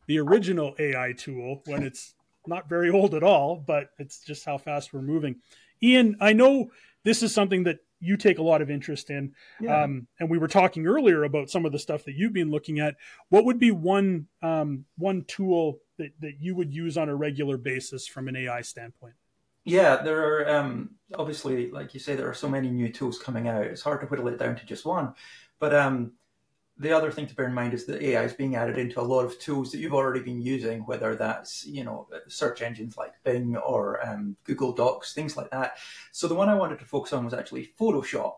the 0.06 0.18
original 0.18 0.74
AI 0.78 1.12
tool 1.16 1.62
when 1.66 1.82
it's 1.82 2.14
not 2.46 2.68
very 2.68 2.90
old 2.90 3.14
at 3.14 3.22
all, 3.22 3.56
but 3.56 3.90
it's 3.98 4.24
just 4.24 4.44
how 4.44 4.58
fast 4.58 4.92
we're 4.92 5.02
moving. 5.02 5.36
Iain, 5.82 6.16
I 6.20 6.32
know 6.32 6.70
this 7.04 7.22
is 7.22 7.32
something 7.32 7.64
that 7.64 7.78
you 8.00 8.16
take 8.16 8.38
a 8.38 8.42
lot 8.42 8.62
of 8.62 8.70
interest 8.70 9.10
in. 9.10 9.34
Yeah. 9.60 9.82
Um, 9.82 10.06
and 10.18 10.30
we 10.30 10.38
were 10.38 10.48
talking 10.48 10.86
earlier 10.86 11.24
about 11.24 11.50
some 11.50 11.66
of 11.66 11.72
the 11.72 11.78
stuff 11.78 12.04
that 12.04 12.14
you've 12.14 12.32
been 12.32 12.50
looking 12.50 12.80
at. 12.80 12.96
What 13.28 13.44
would 13.44 13.58
be 13.58 13.70
one 13.70 14.26
um, 14.42 14.86
one 14.96 15.24
tool 15.28 15.80
that, 15.98 16.12
that 16.20 16.40
you 16.40 16.54
would 16.54 16.72
use 16.72 16.96
on 16.96 17.08
a 17.08 17.14
regular 17.14 17.58
basis 17.58 18.06
from 18.06 18.28
an 18.28 18.36
AI 18.36 18.62
standpoint? 18.62 19.14
Yeah, 19.64 19.96
there 19.96 20.24
are 20.24 20.56
um, 20.56 20.90
obviously, 21.14 21.70
like 21.70 21.92
you 21.92 22.00
say, 22.00 22.16
there 22.16 22.28
are 22.28 22.34
so 22.34 22.48
many 22.48 22.70
new 22.70 22.88
tools 22.90 23.18
coming 23.18 23.48
out. 23.48 23.62
It's 23.64 23.82
hard 23.82 24.00
to 24.00 24.06
whittle 24.06 24.28
it 24.28 24.38
down 24.38 24.56
to 24.56 24.64
just 24.64 24.86
one. 24.86 25.14
But 25.58 25.74
um, 25.74 26.12
the 26.80 26.96
other 26.96 27.10
thing 27.12 27.26
to 27.26 27.34
bear 27.34 27.46
in 27.46 27.52
mind 27.52 27.74
is 27.74 27.84
that 27.84 28.02
AI 28.02 28.24
is 28.24 28.32
being 28.32 28.56
added 28.56 28.78
into 28.78 29.00
a 29.00 29.02
lot 29.02 29.26
of 29.26 29.38
tools 29.38 29.70
that 29.70 29.78
you've 29.78 29.92
already 29.92 30.20
been 30.20 30.40
using, 30.40 30.80
whether 30.86 31.14
that's 31.14 31.66
you 31.66 31.84
know 31.84 32.08
search 32.26 32.62
engines 32.62 32.96
like 32.96 33.12
Bing 33.22 33.54
or 33.56 34.04
um, 34.06 34.34
Google 34.44 34.72
Docs, 34.72 35.12
things 35.12 35.36
like 35.36 35.50
that. 35.50 35.76
So 36.10 36.26
the 36.26 36.34
one 36.34 36.48
I 36.48 36.54
wanted 36.54 36.78
to 36.78 36.86
focus 36.86 37.12
on 37.12 37.26
was 37.26 37.34
actually 37.34 37.74
Photoshop, 37.78 38.36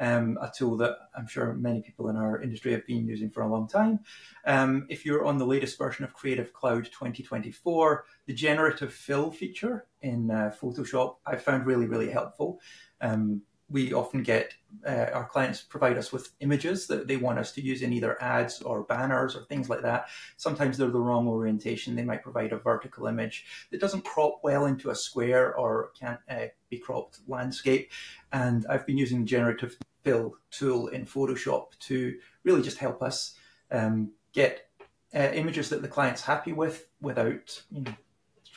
um, 0.00 0.38
a 0.42 0.52
tool 0.54 0.76
that 0.76 0.98
I'm 1.16 1.26
sure 1.26 1.54
many 1.54 1.80
people 1.80 2.10
in 2.10 2.16
our 2.16 2.42
industry 2.42 2.72
have 2.72 2.86
been 2.86 3.06
using 3.06 3.30
for 3.30 3.42
a 3.42 3.48
long 3.48 3.66
time. 3.66 4.00
Um, 4.44 4.86
if 4.90 5.06
you're 5.06 5.24
on 5.24 5.38
the 5.38 5.46
latest 5.46 5.78
version 5.78 6.04
of 6.04 6.12
Creative 6.12 6.52
Cloud 6.52 6.84
2024, 6.84 8.04
the 8.26 8.34
generative 8.34 8.92
fill 8.92 9.30
feature 9.30 9.86
in 10.02 10.30
uh, 10.30 10.52
Photoshop 10.60 11.16
I 11.26 11.36
found 11.36 11.64
really 11.64 11.86
really 11.86 12.10
helpful. 12.10 12.60
Um, 13.00 13.40
we 13.70 13.92
often 13.92 14.22
get 14.22 14.54
uh, 14.86 15.06
our 15.12 15.26
clients 15.26 15.60
provide 15.60 15.98
us 15.98 16.12
with 16.12 16.32
images 16.40 16.86
that 16.86 17.06
they 17.06 17.16
want 17.16 17.38
us 17.38 17.52
to 17.52 17.62
use 17.62 17.82
in 17.82 17.92
either 17.92 18.22
ads 18.22 18.62
or 18.62 18.82
banners 18.84 19.36
or 19.36 19.44
things 19.44 19.68
like 19.68 19.82
that. 19.82 20.08
Sometimes 20.36 20.76
they're 20.76 20.90
the 20.90 21.00
wrong 21.00 21.26
orientation. 21.26 21.94
They 21.94 22.04
might 22.04 22.22
provide 22.22 22.52
a 22.52 22.58
vertical 22.58 23.06
image 23.06 23.46
that 23.70 23.80
doesn't 23.80 24.04
crop 24.04 24.40
well 24.42 24.66
into 24.66 24.90
a 24.90 24.94
square 24.94 25.54
or 25.56 25.90
can't 25.98 26.20
uh, 26.30 26.46
be 26.70 26.78
cropped 26.78 27.20
landscape. 27.26 27.90
And 28.32 28.66
I've 28.68 28.86
been 28.86 28.98
using 28.98 29.20
the 29.20 29.26
generative 29.26 29.76
fill 30.02 30.36
tool 30.50 30.88
in 30.88 31.04
Photoshop 31.04 31.78
to 31.80 32.18
really 32.44 32.62
just 32.62 32.78
help 32.78 33.02
us 33.02 33.34
um, 33.70 34.12
get 34.32 34.68
uh, 35.14 35.30
images 35.32 35.68
that 35.70 35.82
the 35.82 35.88
client's 35.88 36.22
happy 36.22 36.52
with 36.52 36.88
without 37.00 37.62
you 37.70 37.82
know, 37.82 37.92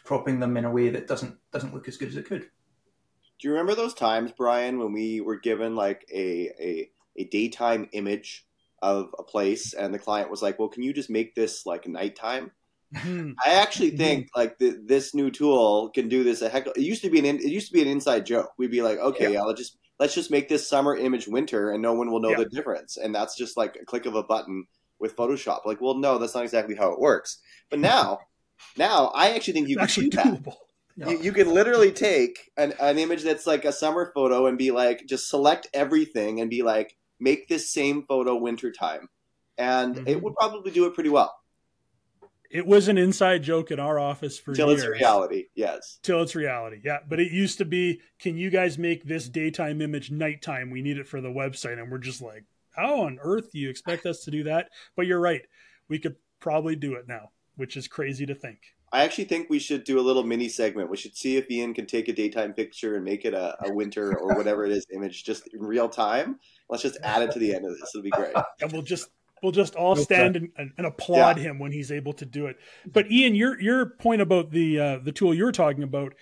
cropping 0.03 0.39
them 0.39 0.57
in 0.57 0.65
a 0.65 0.71
way 0.71 0.89
that 0.89 1.07
doesn't 1.07 1.37
doesn't 1.51 1.73
look 1.73 1.87
as 1.87 1.97
good 1.97 2.09
as 2.09 2.17
it 2.17 2.25
could. 2.25 2.49
Do 3.41 3.47
you 3.47 3.53
remember 3.53 3.73
those 3.73 3.95
times, 3.95 4.31
Brian, 4.31 4.77
when 4.77 4.93
we 4.93 5.19
were 5.19 5.39
given 5.39 5.75
like 5.75 6.05
a, 6.13 6.51
a, 6.59 6.91
a 7.17 7.23
daytime 7.25 7.89
image 7.91 8.45
of 8.83 9.09
a 9.17 9.23
place 9.23 9.73
and 9.73 9.91
the 9.91 9.99
client 9.99 10.29
was 10.29 10.43
like, 10.43 10.59
well, 10.59 10.69
can 10.69 10.83
you 10.83 10.93
just 10.93 11.09
make 11.09 11.33
this 11.33 11.65
like 11.65 11.87
nighttime? 11.87 12.51
Hmm. 12.95 13.31
I 13.43 13.53
actually 13.53 13.91
think 13.91 14.29
like 14.35 14.59
the, 14.59 14.79
this 14.85 15.15
new 15.15 15.31
tool 15.31 15.89
can 15.89 16.07
do 16.07 16.23
this 16.23 16.41
a 16.41 16.49
heck. 16.49 16.67
It 16.67 16.77
used 16.77 17.01
to 17.03 17.09
be 17.09 17.19
an 17.19 17.25
it 17.25 17.43
used 17.43 17.67
to 17.67 17.73
be 17.73 17.81
an 17.81 17.87
inside 17.87 18.25
joke. 18.25 18.51
We'd 18.57 18.69
be 18.69 18.81
like, 18.81 18.99
okay, 18.99 19.33
yeah. 19.33 19.41
I'll 19.41 19.53
just 19.53 19.77
let's 19.97 20.13
just 20.13 20.29
make 20.29 20.49
this 20.49 20.67
summer 20.67 20.95
image 20.95 21.27
winter, 21.27 21.71
and 21.71 21.81
no 21.81 21.93
one 21.93 22.11
will 22.11 22.19
know 22.19 22.31
yeah. 22.31 22.37
the 22.37 22.49
difference. 22.49 22.97
And 22.97 23.15
that's 23.15 23.37
just 23.37 23.55
like 23.55 23.77
a 23.81 23.85
click 23.85 24.05
of 24.05 24.15
a 24.15 24.23
button 24.23 24.65
with 24.99 25.15
Photoshop. 25.15 25.65
Like, 25.65 25.79
well, 25.79 25.95
no, 25.95 26.17
that's 26.17 26.35
not 26.35 26.43
exactly 26.43 26.75
how 26.75 26.91
it 26.91 26.99
works. 26.99 27.37
But 27.69 27.79
now, 27.79 28.19
now 28.77 29.07
I 29.15 29.35
actually 29.35 29.53
think 29.53 29.69
you 29.69 29.77
it's 29.79 29.95
can 29.95 30.09
do 30.09 30.17
that. 30.17 30.57
You, 30.95 31.17
you 31.19 31.31
can 31.31 31.53
literally 31.53 31.91
take 31.91 32.51
an, 32.57 32.73
an 32.79 32.97
image 32.97 33.23
that's 33.23 33.47
like 33.47 33.65
a 33.65 33.71
summer 33.71 34.11
photo 34.13 34.47
and 34.47 34.57
be 34.57 34.71
like, 34.71 35.05
just 35.07 35.29
select 35.29 35.67
everything 35.73 36.41
and 36.41 36.49
be 36.49 36.63
like, 36.63 36.97
make 37.19 37.47
this 37.47 37.69
same 37.69 38.03
photo 38.03 38.35
wintertime. 38.35 39.09
And 39.57 39.95
mm-hmm. 39.95 40.07
it 40.07 40.21
would 40.21 40.35
probably 40.35 40.71
do 40.71 40.85
it 40.85 40.93
pretty 40.93 41.09
well. 41.09 41.35
It 42.49 42.65
was 42.65 42.89
an 42.89 42.97
inside 42.97 43.43
joke 43.43 43.71
in 43.71 43.79
our 43.79 43.97
office 43.97 44.37
for 44.37 44.53
Till 44.53 44.67
years. 44.67 44.83
it's 44.83 44.89
reality, 44.89 45.45
yes. 45.55 45.99
Till 46.03 46.21
it's 46.21 46.35
reality, 46.35 46.81
yeah. 46.83 46.97
But 47.07 47.21
it 47.21 47.31
used 47.31 47.59
to 47.59 47.65
be, 47.65 48.01
can 48.19 48.37
you 48.37 48.49
guys 48.49 48.77
make 48.77 49.05
this 49.05 49.29
daytime 49.29 49.81
image 49.81 50.11
nighttime? 50.11 50.69
We 50.69 50.81
need 50.81 50.97
it 50.97 51.07
for 51.07 51.21
the 51.21 51.29
website. 51.29 51.79
And 51.79 51.89
we're 51.89 51.97
just 51.99 52.21
like, 52.21 52.43
how 52.71 53.01
on 53.01 53.19
earth 53.21 53.51
do 53.51 53.59
you 53.59 53.69
expect 53.69 54.05
us 54.05 54.25
to 54.25 54.31
do 54.31 54.43
that? 54.43 54.69
But 54.97 55.07
you're 55.07 55.21
right. 55.21 55.43
We 55.87 55.99
could 55.99 56.17
probably 56.41 56.75
do 56.75 56.95
it 56.95 57.07
now, 57.07 57.29
which 57.55 57.77
is 57.77 57.87
crazy 57.87 58.25
to 58.25 58.35
think. 58.35 58.59
I 58.93 59.03
actually 59.03 59.23
think 59.25 59.49
we 59.49 59.59
should 59.59 59.85
do 59.85 59.99
a 59.99 60.01
little 60.01 60.23
mini 60.23 60.49
segment. 60.49 60.89
We 60.89 60.97
should 60.97 61.15
see 61.15 61.37
if 61.37 61.47
Iain 61.49 61.73
can 61.73 61.85
take 61.85 62.09
a 62.09 62.13
daytime 62.13 62.53
picture 62.53 62.95
and 62.95 63.05
make 63.05 63.23
it 63.23 63.33
a, 63.33 63.55
a 63.65 63.73
winter 63.73 64.17
or 64.17 64.35
whatever 64.35 64.65
it 64.65 64.71
is 64.73 64.85
image 64.93 65.23
just 65.23 65.47
in 65.53 65.61
real 65.61 65.87
time. 65.87 66.39
Let's 66.69 66.83
just 66.83 66.97
add 67.01 67.21
it 67.21 67.31
to 67.31 67.39
the 67.39 67.55
end 67.55 67.65
of 67.65 67.71
this. 67.79 67.91
It'll 67.95 68.03
be 68.03 68.09
great. 68.09 68.33
And 68.61 68.71
we'll 68.71 68.81
just 68.81 69.07
we'll 69.41 69.53
just 69.53 69.75
all 69.75 69.95
stand 69.95 70.35
and, 70.35 70.49
and, 70.57 70.71
and 70.77 70.85
applaud 70.85 71.37
yeah. 71.37 71.43
him 71.43 71.59
when 71.59 71.71
he's 71.71 71.91
able 71.91 72.13
to 72.13 72.25
do 72.25 72.47
it. 72.47 72.57
But 72.85 73.05
Iain, 73.05 73.33
your 73.33 73.59
your 73.61 73.85
point 73.85 74.21
about 74.21 74.51
the 74.51 74.79
uh, 74.79 74.99
the 75.01 75.13
tool 75.13 75.33
you're 75.33 75.53
talking 75.53 75.83
about, 75.83 76.13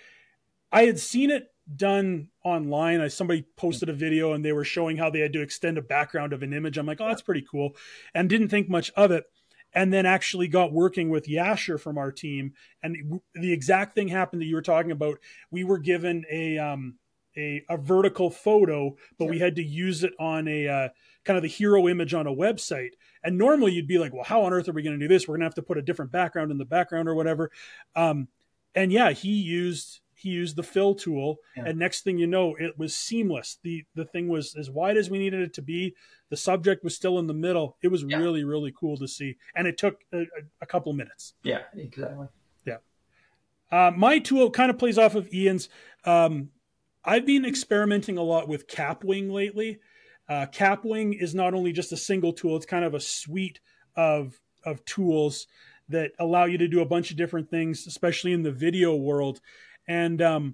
I 0.71 0.83
had 0.83 0.99
seen 0.99 1.31
it 1.31 1.47
done 1.75 2.29
online. 2.45 3.01
I 3.01 3.07
somebody 3.07 3.45
posted 3.57 3.89
a 3.89 3.93
video 3.93 4.33
and 4.33 4.45
they 4.45 4.53
were 4.53 4.63
showing 4.63 4.97
how 4.97 5.09
they 5.09 5.19
had 5.21 5.33
to 5.33 5.41
extend 5.41 5.79
a 5.79 5.81
background 5.81 6.33
of 6.33 6.43
an 6.43 6.53
image. 6.53 6.77
I'm 6.77 6.85
like, 6.85 7.01
oh, 7.01 7.07
that's 7.07 7.23
pretty 7.23 7.45
cool, 7.49 7.75
and 8.13 8.29
didn't 8.29 8.49
think 8.49 8.69
much 8.69 8.91
of 8.95 9.09
it 9.09 9.25
and 9.73 9.93
then 9.93 10.05
actually 10.05 10.47
got 10.47 10.73
working 10.73 11.09
with 11.09 11.27
Yasher 11.27 11.79
from 11.79 11.97
our 11.97 12.11
team. 12.11 12.53
And 12.81 13.21
the 13.33 13.53
exact 13.53 13.95
thing 13.95 14.07
happened 14.07 14.41
that 14.41 14.47
you 14.47 14.55
were 14.55 14.61
talking 14.61 14.91
about. 14.91 15.19
We 15.51 15.63
were 15.63 15.77
given 15.77 16.25
a 16.31 16.57
um, 16.57 16.95
a, 17.37 17.63
a 17.69 17.77
vertical 17.77 18.29
photo, 18.29 18.95
but 19.17 19.25
we 19.25 19.39
had 19.39 19.55
to 19.55 19.63
use 19.63 20.03
it 20.03 20.13
on 20.19 20.47
a 20.47 20.67
uh, 20.67 20.89
kind 21.25 21.37
of 21.37 21.43
the 21.43 21.49
hero 21.49 21.87
image 21.87 22.13
on 22.13 22.27
a 22.27 22.35
website. 22.35 22.91
And 23.23 23.37
normally 23.37 23.73
you'd 23.73 23.87
be 23.87 23.99
like, 23.99 24.13
well, 24.13 24.23
how 24.23 24.43
on 24.43 24.53
earth 24.53 24.67
are 24.69 24.73
we 24.73 24.83
going 24.83 24.99
to 24.99 25.07
do 25.07 25.13
this? 25.13 25.27
We're 25.27 25.33
going 25.33 25.41
to 25.41 25.45
have 25.45 25.55
to 25.55 25.61
put 25.61 25.77
a 25.77 25.81
different 25.81 26.11
background 26.11 26.51
in 26.51 26.57
the 26.57 26.65
background 26.65 27.07
or 27.07 27.15
whatever. 27.15 27.51
Um, 27.95 28.27
and 28.75 28.91
yeah, 28.91 29.11
he 29.11 29.33
used 29.33 30.01
he 30.19 30.29
used 30.29 30.57
the 30.57 30.63
fill 30.63 30.93
tool 30.93 31.37
yeah. 31.55 31.63
and 31.65 31.79
next 31.79 32.03
thing 32.03 32.17
you 32.17 32.27
know 32.27 32.53
it 32.59 32.77
was 32.77 32.93
seamless. 32.93 33.57
The 33.63 33.85
the 33.95 34.03
thing 34.03 34.27
was 34.27 34.53
as 34.55 34.69
wide 34.69 34.97
as 34.97 35.09
we 35.09 35.17
needed 35.17 35.41
it 35.41 35.53
to 35.53 35.61
be. 35.61 35.95
The 36.29 36.35
subject 36.35 36.83
was 36.83 36.93
still 36.93 37.19
in 37.19 37.27
the 37.27 37.33
middle. 37.33 37.77
It 37.81 37.87
was 37.87 38.03
yeah. 38.03 38.17
really 38.17 38.43
really 38.43 38.73
cool 38.77 38.97
to 38.97 39.07
see. 39.07 39.37
And 39.55 39.65
it 39.65 39.77
took 39.77 40.01
a, 40.13 40.25
a 40.61 40.65
couple 40.65 40.91
minutes. 40.91 41.35
Yeah 41.41 41.61
exactly. 41.73 42.27
Yeah. 42.65 42.77
Uh, 43.71 43.91
my 43.95 44.19
tool 44.19 44.51
kind 44.51 44.69
of 44.69 44.77
plays 44.77 44.97
off 44.97 45.15
of 45.15 45.29
Iain's 45.29 45.69
um, 46.03 46.49
i've 47.05 47.25
been 47.25 47.45
experimenting 47.45 48.17
a 48.17 48.23
lot 48.23 48.49
with 48.49 48.67
Kapwing 48.67 49.31
lately. 49.31 49.79
Uh, 50.27 50.47
Kapwing 50.51 51.19
is 51.19 51.33
not 51.33 51.53
only 51.53 51.71
just 51.71 51.93
a 51.93 51.97
single 51.97 52.33
tool 52.33 52.57
it's 52.57 52.65
kind 52.65 52.83
of 52.83 52.93
a 52.93 52.99
suite 52.99 53.61
of 53.95 54.37
of 54.65 54.83
tools 54.83 55.47
that 55.87 56.11
allow 56.19 56.43
you 56.43 56.57
to 56.57 56.67
do 56.67 56.81
a 56.81 56.85
bunch 56.85 57.09
of 57.09 57.15
different 57.15 57.49
things 57.49 57.87
especially 57.87 58.33
in 58.33 58.43
the 58.43 58.51
video 58.51 58.93
world 58.93 59.39
and 59.89 60.21
um, 60.21 60.53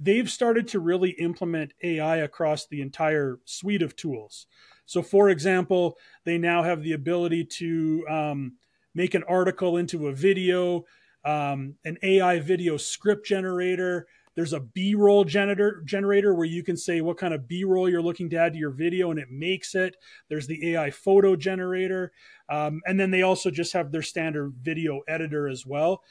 they've 0.00 0.30
started 0.30 0.66
to 0.68 0.80
really 0.80 1.10
implement 1.10 1.74
AI 1.84 2.16
across 2.16 2.66
the 2.66 2.80
entire 2.80 3.38
suite 3.44 3.82
of 3.82 3.94
tools. 3.94 4.46
So, 4.86 5.02
for 5.02 5.28
example, 5.28 5.98
they 6.24 6.38
now 6.38 6.62
have 6.64 6.82
the 6.82 6.94
ability 6.94 7.44
to 7.58 8.04
um, 8.10 8.56
make 8.94 9.14
an 9.14 9.24
article 9.28 9.76
into 9.76 10.08
a 10.08 10.12
video, 10.12 10.84
um, 11.24 11.74
an 11.84 11.98
AI 12.02 12.40
video 12.40 12.78
script 12.78 13.26
generator. 13.26 14.06
There's 14.34 14.54
a 14.54 14.60
B-roll 14.60 15.24
generator 15.24 15.82
generator 15.84 16.34
where 16.34 16.46
you 16.46 16.62
can 16.62 16.76
say 16.76 17.02
what 17.02 17.18
kind 17.18 17.34
of 17.34 17.46
B-roll 17.46 17.90
you're 17.90 18.00
looking 18.00 18.30
to 18.30 18.36
add 18.36 18.54
to 18.54 18.58
your 18.58 18.70
video, 18.70 19.10
and 19.10 19.20
it 19.20 19.30
makes 19.30 19.74
it. 19.74 19.94
There's 20.30 20.46
the 20.46 20.72
AI 20.72 20.90
photo 20.90 21.36
generator, 21.36 22.12
um, 22.48 22.80
and 22.86 22.98
then 22.98 23.10
they 23.10 23.20
also 23.20 23.50
just 23.50 23.74
have 23.74 23.92
their 23.92 24.02
standard 24.02 24.54
video 24.62 25.02
editor 25.06 25.46
as 25.46 25.66
well. 25.66 26.02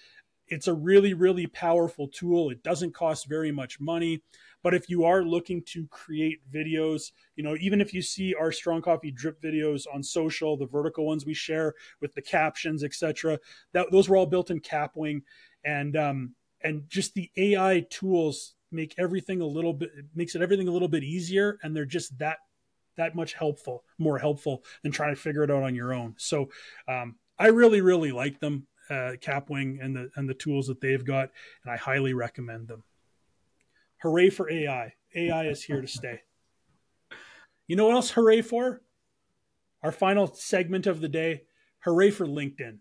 It's 0.52 0.68
a 0.68 0.74
really, 0.74 1.14
really 1.14 1.48
powerful 1.48 2.10
tool. 2.10 2.50
It 2.50 2.62
doesn't 2.62 2.94
cost 2.94 3.28
very 3.28 3.52
much 3.52 3.80
money. 3.80 4.22
But 4.62 4.74
if 4.76 4.90
you 4.90 5.06
are 5.06 5.24
looking 5.24 5.64
to 5.68 5.88
create 5.88 6.40
videos, 6.54 7.14
you 7.36 7.44
know, 7.44 7.56
even 7.60 7.80
if 7.80 7.94
you 7.94 8.02
see 8.02 8.36
our 8.36 8.52
Strong 8.52 8.84
Coffee 8.84 9.12
drip 9.12 9.42
videos 9.42 9.86
on 9.92 10.04
social, 10.04 10.58
the 10.58 10.68
vertical 10.68 11.06
ones 11.06 11.26
we 11.26 11.34
share 11.34 11.74
with 12.02 12.14
the 12.14 12.22
captions, 12.22 12.84
etc., 12.84 13.40
that 13.72 13.88
those 13.92 14.10
were 14.10 14.18
all 14.18 14.26
built 14.28 14.52
in 14.52 14.60
Kapwing, 14.60 15.22
and 15.64 15.96
um, 15.96 16.36
and 16.64 16.84
just 16.90 17.14
the 17.14 17.32
AI 17.38 17.88
tools 17.90 18.54
make 18.74 18.94
everything 18.98 19.42
a 19.42 19.46
little 19.48 19.74
bit 19.74 19.90
makes 20.14 20.36
it 20.36 20.42
everything 20.42 20.68
a 20.68 20.72
little 20.72 20.90
bit 20.90 21.04
easier, 21.04 21.58
and 21.64 21.76
they're 21.76 21.86
just 21.86 22.18
that 22.20 22.40
that 22.98 23.16
much 23.16 23.34
helpful, 23.34 23.84
more 23.98 24.20
helpful 24.20 24.64
than 24.84 24.92
trying 24.92 25.16
to 25.16 25.20
figure 25.20 25.44
it 25.44 25.50
out 25.50 25.64
on 25.64 25.74
your 25.76 25.94
own. 25.94 26.14
So 26.18 26.50
um, 26.88 27.16
I 27.40 27.48
really, 27.48 27.82
really 27.82 28.12
like 28.12 28.40
them, 28.40 28.68
uh, 28.92 29.16
Kapwing, 29.22 29.84
and 29.84 29.96
the 29.96 30.10
and 30.16 30.30
the 30.30 30.34
tools 30.34 30.68
that 30.68 30.82
they've 30.82 31.04
got, 31.04 31.30
and 31.64 31.74
I 31.74 31.78
highly 31.78 32.14
recommend 32.14 32.68
them. 32.68 32.84
Hooray 34.02 34.30
for 34.30 34.52
AI. 34.52 34.94
AI 35.16 35.46
is 35.46 35.64
here 35.64 35.82
to 35.82 35.88
stay. 35.88 36.22
You 37.68 37.76
know 37.76 37.86
what 37.86 37.96
else 37.96 38.12
hooray 38.12 38.42
for? 38.42 38.82
Our 39.84 39.92
final 39.92 40.28
segment 40.34 40.88
of 40.88 41.02
the 41.02 41.10
day. 41.10 41.44
Hooray 41.80 42.12
for 42.12 42.28
LinkedIn. 42.28 42.80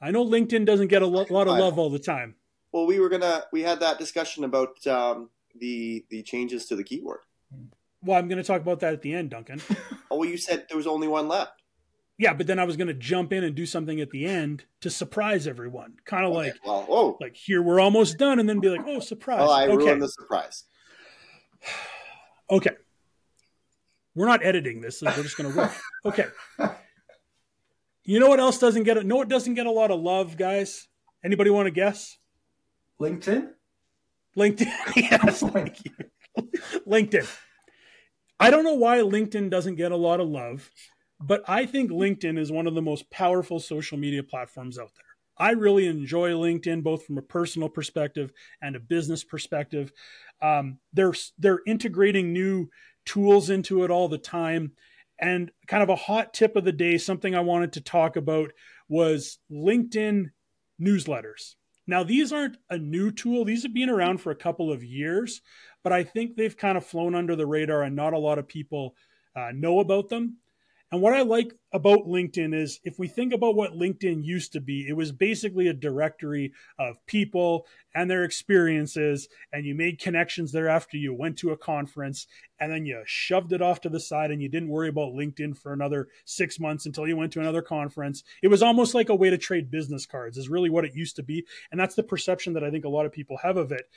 I 0.00 0.10
know 0.10 0.24
LinkedIn 0.24 0.64
doesn't 0.64 0.88
get 0.88 1.02
a 1.02 1.06
lot 1.06 1.30
of 1.30 1.58
love 1.58 1.78
all 1.78 1.90
the 1.90 1.98
time. 1.98 2.36
Well, 2.72 2.86
we 2.86 3.00
were 3.00 3.08
gonna 3.08 3.44
we 3.52 3.62
had 3.62 3.80
that 3.80 3.98
discussion 3.98 4.44
about 4.44 4.86
um, 4.86 5.30
the 5.58 6.04
the 6.10 6.22
changes 6.22 6.66
to 6.66 6.76
the 6.76 6.84
keyword. 6.84 7.20
Well, 8.02 8.16
I'm 8.16 8.28
going 8.28 8.38
to 8.38 8.44
talk 8.44 8.60
about 8.60 8.80
that 8.80 8.92
at 8.92 9.02
the 9.02 9.12
end, 9.12 9.30
Duncan. 9.30 9.60
oh, 10.10 10.18
well, 10.18 10.28
you 10.28 10.36
said 10.36 10.66
there 10.68 10.76
was 10.76 10.86
only 10.86 11.08
one 11.08 11.26
left. 11.26 11.62
Yeah, 12.18 12.34
but 12.34 12.48
then 12.48 12.58
I 12.58 12.64
was 12.64 12.76
going 12.76 12.88
to 12.88 12.94
jump 12.94 13.32
in 13.32 13.44
and 13.44 13.54
do 13.54 13.64
something 13.64 14.00
at 14.00 14.10
the 14.10 14.26
end 14.26 14.64
to 14.80 14.90
surprise 14.90 15.46
everyone. 15.46 15.94
Kind 16.04 16.24
of 16.24 16.32
okay, 16.32 16.48
like, 16.48 16.54
well, 16.66 16.84
oh, 16.88 17.16
like 17.20 17.36
here 17.36 17.62
we're 17.62 17.78
almost 17.78 18.18
done, 18.18 18.40
and 18.40 18.48
then 18.48 18.58
be 18.58 18.68
like, 18.68 18.84
oh, 18.86 18.98
surprise! 18.98 19.38
Oh, 19.40 19.50
I 19.50 19.68
okay. 19.68 19.76
ruined 19.76 20.02
the 20.02 20.08
surprise. 20.08 20.64
okay, 22.50 22.72
we're 24.16 24.26
not 24.26 24.44
editing 24.44 24.80
this. 24.80 25.00
we're 25.00 25.12
just 25.22 25.36
going 25.36 25.52
to 25.52 25.58
roll. 25.58 25.70
Okay. 26.04 26.26
You 28.04 28.18
know 28.20 28.28
what 28.28 28.40
else 28.40 28.58
doesn't 28.58 28.84
get? 28.84 28.96
It? 28.96 29.04
No, 29.04 29.20
it 29.20 29.28
doesn't 29.28 29.54
get 29.54 29.66
a 29.66 29.70
lot 29.70 29.90
of 29.90 30.00
love, 30.00 30.36
guys. 30.36 30.88
Anybody 31.22 31.50
want 31.50 31.66
to 31.66 31.70
guess? 31.70 32.16
LinkedIn. 33.00 33.50
LinkedIn. 34.36 34.72
yes, 34.96 35.42
oh 35.42 35.48
thank 35.48 35.84
you. 35.84 35.92
LinkedIn. 36.86 37.28
I 38.40 38.50
don't 38.50 38.64
know 38.64 38.74
why 38.74 38.98
LinkedIn 38.98 39.50
doesn't 39.50 39.74
get 39.74 39.92
a 39.92 39.96
lot 39.96 40.20
of 40.20 40.28
love 40.28 40.70
but 41.20 41.42
I 41.48 41.66
think 41.66 41.90
LinkedIn 41.90 42.38
is 42.38 42.52
one 42.52 42.66
of 42.66 42.74
the 42.74 42.82
most 42.82 43.10
powerful 43.10 43.60
social 43.60 43.98
media 43.98 44.22
platforms 44.22 44.78
out 44.78 44.92
there. 44.94 45.04
I 45.38 45.52
really 45.52 45.86
enjoy 45.86 46.30
LinkedIn 46.32 46.82
both 46.82 47.04
from 47.04 47.18
a 47.18 47.22
personal 47.22 47.68
perspective 47.68 48.32
and 48.60 48.74
a 48.74 48.80
business 48.80 49.22
perspective. 49.22 49.92
Um, 50.42 50.78
they're 50.92 51.14
they're 51.38 51.60
integrating 51.66 52.32
new 52.32 52.70
tools 53.04 53.48
into 53.48 53.84
it 53.84 53.90
all 53.90 54.08
the 54.08 54.18
time. 54.18 54.72
And 55.20 55.50
kind 55.66 55.82
of 55.82 55.88
a 55.88 55.96
hot 55.96 56.32
tip 56.32 56.54
of 56.54 56.64
the 56.64 56.72
day, 56.72 56.96
something 56.96 57.34
I 57.34 57.40
wanted 57.40 57.72
to 57.72 57.80
talk 57.80 58.14
about 58.16 58.52
was 58.88 59.38
LinkedIn 59.50 60.30
newsletters. 60.80 61.54
Now, 61.88 62.04
these 62.04 62.32
aren't 62.32 62.58
a 62.70 62.78
new 62.78 63.10
tool, 63.10 63.44
these 63.44 63.62
have 63.62 63.74
been 63.74 63.88
around 63.88 64.18
for 64.18 64.30
a 64.30 64.36
couple 64.36 64.70
of 64.70 64.84
years, 64.84 65.40
but 65.82 65.92
I 65.92 66.04
think 66.04 66.36
they've 66.36 66.56
kind 66.56 66.76
of 66.76 66.84
flown 66.84 67.14
under 67.14 67.34
the 67.34 67.46
radar 67.46 67.82
and 67.82 67.96
not 67.96 68.12
a 68.12 68.18
lot 68.18 68.38
of 68.38 68.46
people 68.46 68.94
uh, 69.34 69.50
know 69.54 69.80
about 69.80 70.08
them. 70.08 70.36
And 70.90 71.02
what 71.02 71.12
I 71.12 71.20
like 71.20 71.52
about 71.70 72.06
LinkedIn 72.06 72.54
is 72.54 72.80
if 72.82 72.98
we 72.98 73.08
think 73.08 73.34
about 73.34 73.54
what 73.54 73.72
LinkedIn 73.72 74.24
used 74.24 74.54
to 74.54 74.60
be, 74.60 74.86
it 74.88 74.96
was 74.96 75.12
basically 75.12 75.68
a 75.68 75.74
directory 75.74 76.52
of 76.78 77.04
people 77.04 77.66
and 77.94 78.10
their 78.10 78.24
experiences, 78.24 79.28
and 79.52 79.66
you 79.66 79.74
made 79.74 80.00
connections 80.00 80.50
there 80.50 80.68
after 80.68 80.96
you 80.96 81.12
went 81.12 81.36
to 81.38 81.50
a 81.50 81.58
conference, 81.58 82.26
and 82.58 82.72
then 82.72 82.86
you 82.86 83.02
shoved 83.04 83.52
it 83.52 83.60
off 83.60 83.82
to 83.82 83.90
the 83.90 84.00
side 84.00 84.30
and 84.30 84.40
you 84.40 84.48
didn't 84.48 84.70
worry 84.70 84.88
about 84.88 85.12
LinkedIn 85.12 85.58
for 85.58 85.74
another 85.74 86.08
six 86.24 86.58
months 86.58 86.86
until 86.86 87.06
you 87.06 87.16
went 87.16 87.32
to 87.34 87.40
another 87.40 87.62
conference. 87.62 88.24
It 88.42 88.48
was 88.48 88.62
almost 88.62 88.94
like 88.94 89.10
a 89.10 89.14
way 89.14 89.28
to 89.28 89.36
trade 89.36 89.70
business 89.70 90.06
cards, 90.06 90.38
is 90.38 90.48
really 90.48 90.70
what 90.70 90.86
it 90.86 90.94
used 90.94 91.16
to 91.16 91.22
be. 91.22 91.44
And 91.70 91.78
that's 91.78 91.96
the 91.96 92.02
perception 92.02 92.54
that 92.54 92.64
I 92.64 92.70
think 92.70 92.86
a 92.86 92.90
lot 92.90 93.04
of 93.04 93.12
people 93.12 93.36
have 93.42 93.58
of 93.58 93.72
it. 93.72 93.90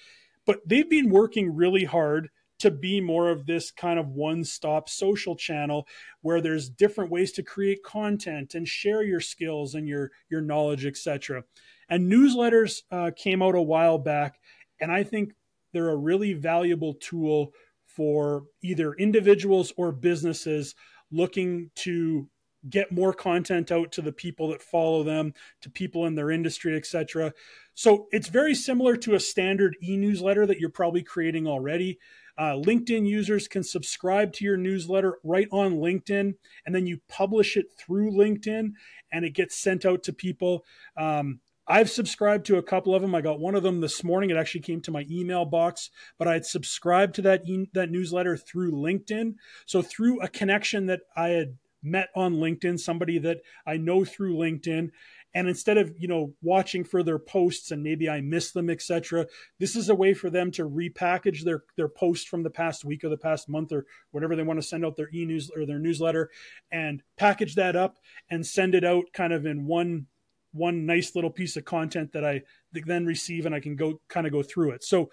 But 0.45 0.59
they've 0.65 0.89
been 0.89 1.09
working 1.09 1.55
really 1.55 1.85
hard 1.85 2.31
to 2.61 2.71
be 2.71 3.01
more 3.01 3.29
of 3.29 3.45
this 3.45 3.71
kind 3.71 3.99
of 3.99 4.09
one 4.09 4.43
stop 4.43 4.89
social 4.89 5.35
channel 5.35 5.87
where 6.21 6.41
there's 6.41 6.69
different 6.69 7.11
ways 7.11 7.31
to 7.33 7.43
create 7.43 7.83
content 7.83 8.55
and 8.55 8.67
share 8.67 9.03
your 9.03 9.19
skills 9.19 9.75
and 9.75 9.87
your, 9.87 10.11
your 10.29 10.41
knowledge, 10.41 10.85
etc. 10.85 11.43
And 11.89 12.11
newsletters 12.11 12.81
uh, 12.91 13.11
came 13.15 13.41
out 13.41 13.55
a 13.55 13.61
while 13.61 13.97
back, 13.97 14.39
and 14.79 14.91
I 14.91 15.03
think 15.03 15.33
they're 15.73 15.89
a 15.89 15.95
really 15.95 16.33
valuable 16.33 16.93
tool 16.95 17.53
for 17.85 18.45
either 18.61 18.93
individuals 18.93 19.73
or 19.77 19.91
businesses 19.91 20.75
looking 21.11 21.69
to 21.75 22.29
get 22.69 22.91
more 22.91 23.13
content 23.13 23.71
out 23.71 23.91
to 23.91 24.01
the 24.01 24.11
people 24.11 24.49
that 24.49 24.61
follow 24.61 25.03
them 25.03 25.33
to 25.61 25.69
people 25.69 26.05
in 26.05 26.13
their 26.13 26.29
industry 26.29 26.75
etc 26.75 27.33
so 27.73 28.07
it's 28.11 28.27
very 28.27 28.53
similar 28.53 28.95
to 28.95 29.15
a 29.15 29.19
standard 29.19 29.75
e-newsletter 29.81 30.45
that 30.45 30.59
you're 30.59 30.69
probably 30.69 31.01
creating 31.01 31.47
already 31.47 31.97
uh, 32.41 32.55
LinkedIn 32.55 33.07
users 33.07 33.47
can 33.47 33.61
subscribe 33.61 34.33
to 34.33 34.43
your 34.43 34.57
newsletter 34.57 35.19
right 35.23 35.47
on 35.51 35.75
LinkedIn, 35.75 36.33
and 36.65 36.73
then 36.73 36.87
you 36.87 36.99
publish 37.07 37.55
it 37.55 37.67
through 37.77 38.09
LinkedIn, 38.09 38.71
and 39.11 39.23
it 39.23 39.35
gets 39.35 39.55
sent 39.55 39.85
out 39.85 40.01
to 40.01 40.11
people. 40.11 40.65
Um, 40.97 41.39
I've 41.67 41.91
subscribed 41.91 42.47
to 42.47 42.57
a 42.57 42.63
couple 42.63 42.95
of 42.95 43.03
them. 43.03 43.13
I 43.13 43.21
got 43.21 43.39
one 43.39 43.53
of 43.53 43.61
them 43.61 43.79
this 43.79 44.03
morning. 44.03 44.31
It 44.31 44.37
actually 44.37 44.61
came 44.61 44.81
to 44.81 44.91
my 44.91 45.05
email 45.07 45.45
box, 45.45 45.91
but 46.17 46.27
I 46.27 46.33
had 46.33 46.45
subscribed 46.47 47.13
to 47.15 47.21
that 47.21 47.47
e- 47.47 47.69
that 47.73 47.91
newsletter 47.91 48.35
through 48.35 48.71
LinkedIn. 48.71 49.35
So 49.67 49.83
through 49.83 50.19
a 50.21 50.27
connection 50.27 50.87
that 50.87 51.01
I 51.15 51.29
had 51.29 51.59
met 51.83 52.09
on 52.15 52.37
LinkedIn, 52.37 52.79
somebody 52.79 53.19
that 53.19 53.41
I 53.67 53.77
know 53.77 54.03
through 54.03 54.35
LinkedIn, 54.37 54.89
and 55.33 55.47
instead 55.47 55.77
of 55.77 55.93
you 55.97 56.07
know 56.07 56.33
watching 56.41 56.83
for 56.83 57.03
their 57.03 57.19
posts 57.19 57.71
and 57.71 57.83
maybe 57.83 58.09
i 58.09 58.21
miss 58.21 58.51
them 58.51 58.69
etc 58.69 59.25
this 59.59 59.75
is 59.75 59.89
a 59.89 59.95
way 59.95 60.13
for 60.13 60.29
them 60.29 60.51
to 60.51 60.67
repackage 60.67 61.43
their 61.43 61.63
their 61.77 61.87
post 61.87 62.27
from 62.27 62.43
the 62.43 62.49
past 62.49 62.83
week 62.85 63.03
or 63.03 63.09
the 63.09 63.17
past 63.17 63.49
month 63.49 63.71
or 63.71 63.85
whatever 64.11 64.35
they 64.35 64.43
want 64.43 64.59
to 64.59 64.67
send 64.67 64.85
out 64.85 64.95
their 64.95 65.09
e-news 65.13 65.51
or 65.55 65.65
their 65.65 65.79
newsletter 65.79 66.29
and 66.71 67.03
package 67.17 67.55
that 67.55 67.75
up 67.75 67.97
and 68.29 68.45
send 68.45 68.75
it 68.75 68.83
out 68.83 69.05
kind 69.13 69.33
of 69.33 69.45
in 69.45 69.65
one 69.65 70.07
one 70.53 70.85
nice 70.85 71.15
little 71.15 71.29
piece 71.29 71.55
of 71.55 71.65
content 71.65 72.11
that 72.11 72.25
i 72.25 72.41
then 72.73 73.05
receive 73.05 73.45
and 73.45 73.55
i 73.55 73.59
can 73.59 73.75
go 73.75 74.01
kind 74.07 74.25
of 74.25 74.33
go 74.33 74.43
through 74.43 74.71
it. 74.71 74.83
So 74.83 75.09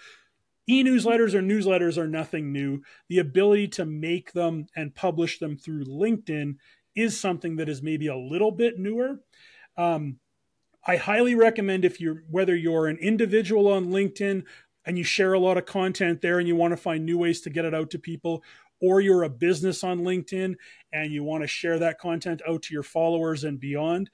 e-newsletters 0.69 1.35
or 1.35 1.41
newsletters 1.41 1.97
are 1.97 2.07
nothing 2.07 2.53
new. 2.53 2.83
The 3.09 3.19
ability 3.19 3.69
to 3.69 3.87
make 3.87 4.33
them 4.33 4.67
and 4.77 4.95
publish 4.95 5.39
them 5.39 5.57
through 5.57 5.85
linkedin 5.87 6.57
is 6.95 7.19
something 7.19 7.57
that 7.57 7.69
is 7.69 7.83
maybe 7.83 8.09
a 8.09 8.17
little 8.17 8.51
bit 8.51 8.79
newer 8.79 9.21
um, 9.79 10.19
I 10.87 10.97
highly 10.97 11.35
recommend 11.35 11.85
if 11.85 12.01
you're 12.01 12.25
whether 12.31 12.55
you're 12.55 12.87
an 12.87 12.99
individual 12.99 13.69
on 13.69 13.87
LinkedIn 13.87 14.45
and 14.85 14.99
you 14.99 15.05
share 15.05 15.35
a 15.35 15.39
lot 15.39 15.59
of 15.59 15.67
content 15.67 16.21
there 16.21 16.39
and 16.39 16.49
you 16.49 16.57
want 16.57 16.73
to 16.73 16.77
find 16.77 17.05
new 17.05 17.19
ways 17.19 17.41
to 17.43 17.51
get 17.51 17.65
it 17.65 17.75
out 17.75 17.91
to 17.91 17.99
people, 17.99 18.43
or 18.81 19.01
you're 19.01 19.25
a 19.25 19.29
business 19.29 19.85
on 19.85 20.01
LinkedIn 20.01 20.55
and 20.93 21.13
you 21.13 21.23
want 21.23 21.43
to 21.43 21.49
share 21.49 21.79
that 21.79 21.99
content 21.99 22.41
out 22.49 22.63
to 22.63 22.75
your 22.75 22.83
followers 22.83 23.45
and 23.45 23.61
beyond, 23.61 24.09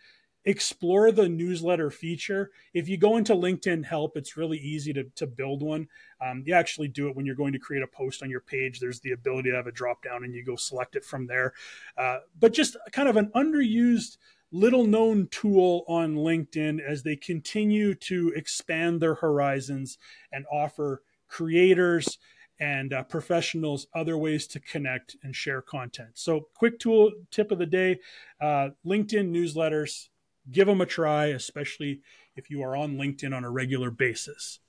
explore 0.47 1.13
the 1.13 1.29
newsletter 1.29 1.91
feature. 1.91 2.51
If 2.73 2.89
you 2.89 2.97
go 2.97 3.17
into 3.17 3.35
LinkedIn 3.35 3.85
Help, 3.85 4.17
it's 4.17 4.37
really 4.37 4.59
easy 4.59 4.93
to, 4.95 5.05
to 5.17 5.27
build 5.27 5.63
one. 5.63 5.87
Um, 6.21 6.43
you 6.45 6.55
actually 6.55 6.89
do 6.89 7.09
it 7.09 7.15
when 7.15 7.25
you're 7.25 7.35
going 7.35 7.53
to 7.53 7.59
create 7.59 7.85
a 7.85 7.87
post 7.87 8.23
on 8.23 8.31
your 8.31 8.41
page. 8.41 8.81
There's 8.81 9.01
the 9.01 9.13
ability 9.13 9.51
to 9.51 9.57
have 9.57 9.69
a 9.69 9.73
drop 9.73 10.03
down 10.03 10.25
and 10.25 10.35
you 10.35 10.45
go 10.45 10.57
select 10.57 10.97
it 10.97 11.05
from 11.05 11.27
there. 11.27 11.53
Uh, 11.97 12.19
but 12.41 12.53
just 12.53 12.77
kind 12.91 13.09
of 13.09 13.17
an 13.17 13.31
underused 13.35 14.17
little 14.55 14.85
known 14.85 15.27
tool 15.33 15.85
on 15.89 16.15
LinkedIn 16.15 16.81
as 16.81 17.03
they 17.03 17.17
continue 17.17 17.93
to 17.93 18.33
expand 18.37 19.01
their 19.01 19.17
horizons 19.17 19.99
and 20.31 20.47
offer 20.51 21.03
creators 21.27 22.19
and 22.61 22.93
uh, 22.93 23.03
professionals 23.03 23.89
other 23.95 24.17
ways 24.17 24.47
to 24.47 24.61
connect 24.61 25.17
and 25.25 25.35
share 25.35 25.61
content. 25.61 26.11
So, 26.15 26.47
quick 26.55 26.79
tool 26.79 27.11
tip 27.33 27.51
of 27.51 27.59
the 27.59 27.67
day 27.67 27.99
uh, 28.41 28.71
LinkedIn 28.87 29.33
newsletters, 29.33 30.09
give 30.51 30.69
them 30.69 30.81
a 30.81 30.87
try, 30.87 31.27
especially 31.27 32.01
if 32.37 32.49
you 32.49 32.63
are 32.63 32.77
on 32.77 32.95
LinkedIn 32.95 33.37
on 33.37 33.43
a 33.43 33.51
regular 33.51 33.91
basis. 33.91 34.61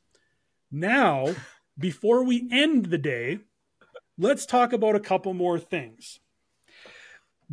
Now, 0.71 1.35
before 1.77 2.23
we 2.23 2.47
end 2.51 2.87
the 2.87 2.97
day, 2.97 3.39
let's 4.17 4.47
talk 4.47 4.73
about 4.73 4.95
a 4.95 4.99
couple 4.99 5.35
more 5.35 5.59
things. 5.59 6.19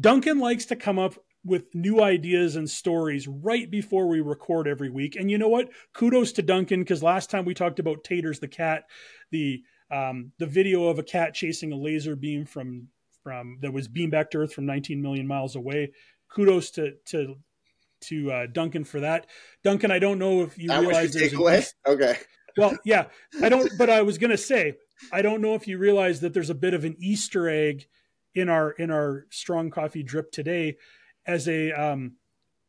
Duncan 0.01 0.39
likes 0.39 0.65
to 0.67 0.77
come 0.77 0.99
up 0.99 1.17
with 1.45 1.75
new 1.75 2.01
ideas 2.01 2.57
and 2.57 2.71
stories 2.71 3.27
right 3.27 3.71
before 3.71 4.07
we 4.07 4.21
record 4.21 4.69
every 4.69 4.91
week. 4.91 5.17
And 5.17 5.31
you 5.31 5.39
know 5.39 5.49
what? 5.49 5.71
Kudos 5.93 6.33
to 6.33 6.43
Duncan 6.43 6.81
because 6.81 7.03
last 7.03 7.31
time 7.31 7.45
we 7.45 7.55
talked 7.55 7.79
about 7.79 8.05
Taters 8.05 8.39
the 8.39 8.49
cat, 8.49 8.85
the 9.31 9.63
um, 9.91 10.33
the 10.39 10.47
video 10.47 10.89
of 10.89 10.99
a 10.99 11.03
cat 11.03 11.35
chasing 11.35 11.73
a 11.73 11.77
laser 11.77 12.17
beam 12.17 12.47
from 12.47 12.89
from 13.23 13.59
that 13.61 13.73
was 13.73 13.89
beamed 13.89 14.13
back 14.13 14.31
to 14.31 14.39
Earth 14.39 14.53
from 14.53 14.67
19 14.67 15.03
million 15.03 15.27
miles 15.27 15.57
away. 15.57 15.93
Kudos 16.29 16.71
to 16.73 16.95
to 17.07 17.37
to 18.03 18.33
uh, 18.33 18.47
Duncan 18.53 18.85
for 18.85 19.01
that. 19.01 19.27
Duncan, 19.63 19.91
I 19.91 19.99
don't 19.99 20.19
know 20.19 20.43
if 20.43 20.59
you 20.59 20.69
That 20.69 20.81
realize 20.81 21.13
there's 21.13 21.33
an 21.33 21.65
Okay. 21.87 22.19
well, 22.57 22.77
yeah, 22.85 23.07
I 23.41 23.49
don't, 23.49 23.71
but 23.79 23.89
I 23.89 24.03
was 24.03 24.19
going 24.19 24.31
to 24.31 24.39
say, 24.39 24.75
I 25.13 25.23
don't 25.23 25.41
know 25.41 25.55
if 25.55 25.67
you 25.67 25.79
realize 25.79 26.21
that 26.21 26.35
there's 26.35 26.51
a 26.51 26.55
bit 26.55 26.75
of 26.75 26.85
an 26.85 26.97
Easter 26.99 27.49
egg 27.49 27.87
in 28.35 28.49
our 28.49 28.71
in 28.73 28.91
our 28.91 29.27
strong 29.31 29.71
coffee 29.71 30.03
drip 30.03 30.33
today, 30.33 30.77
as 31.27 31.49
a 31.49 31.73
um, 31.73 32.17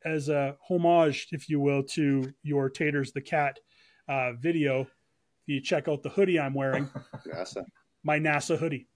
as 0.05 0.29
a 0.29 0.57
homage, 0.67 1.27
if 1.31 1.49
you 1.49 1.59
will, 1.59 1.83
to 1.83 2.33
your 2.43 2.69
Taters 2.69 3.11
the 3.11 3.21
cat 3.21 3.59
uh, 4.07 4.33
video. 4.33 4.81
If 4.81 5.47
you 5.47 5.61
check 5.61 5.87
out 5.87 6.03
the 6.03 6.09
hoodie 6.09 6.39
I'm 6.39 6.53
wearing, 6.53 6.89
NASA. 7.27 7.65
my 8.03 8.19
NASA 8.19 8.57
hoodie, 8.57 8.87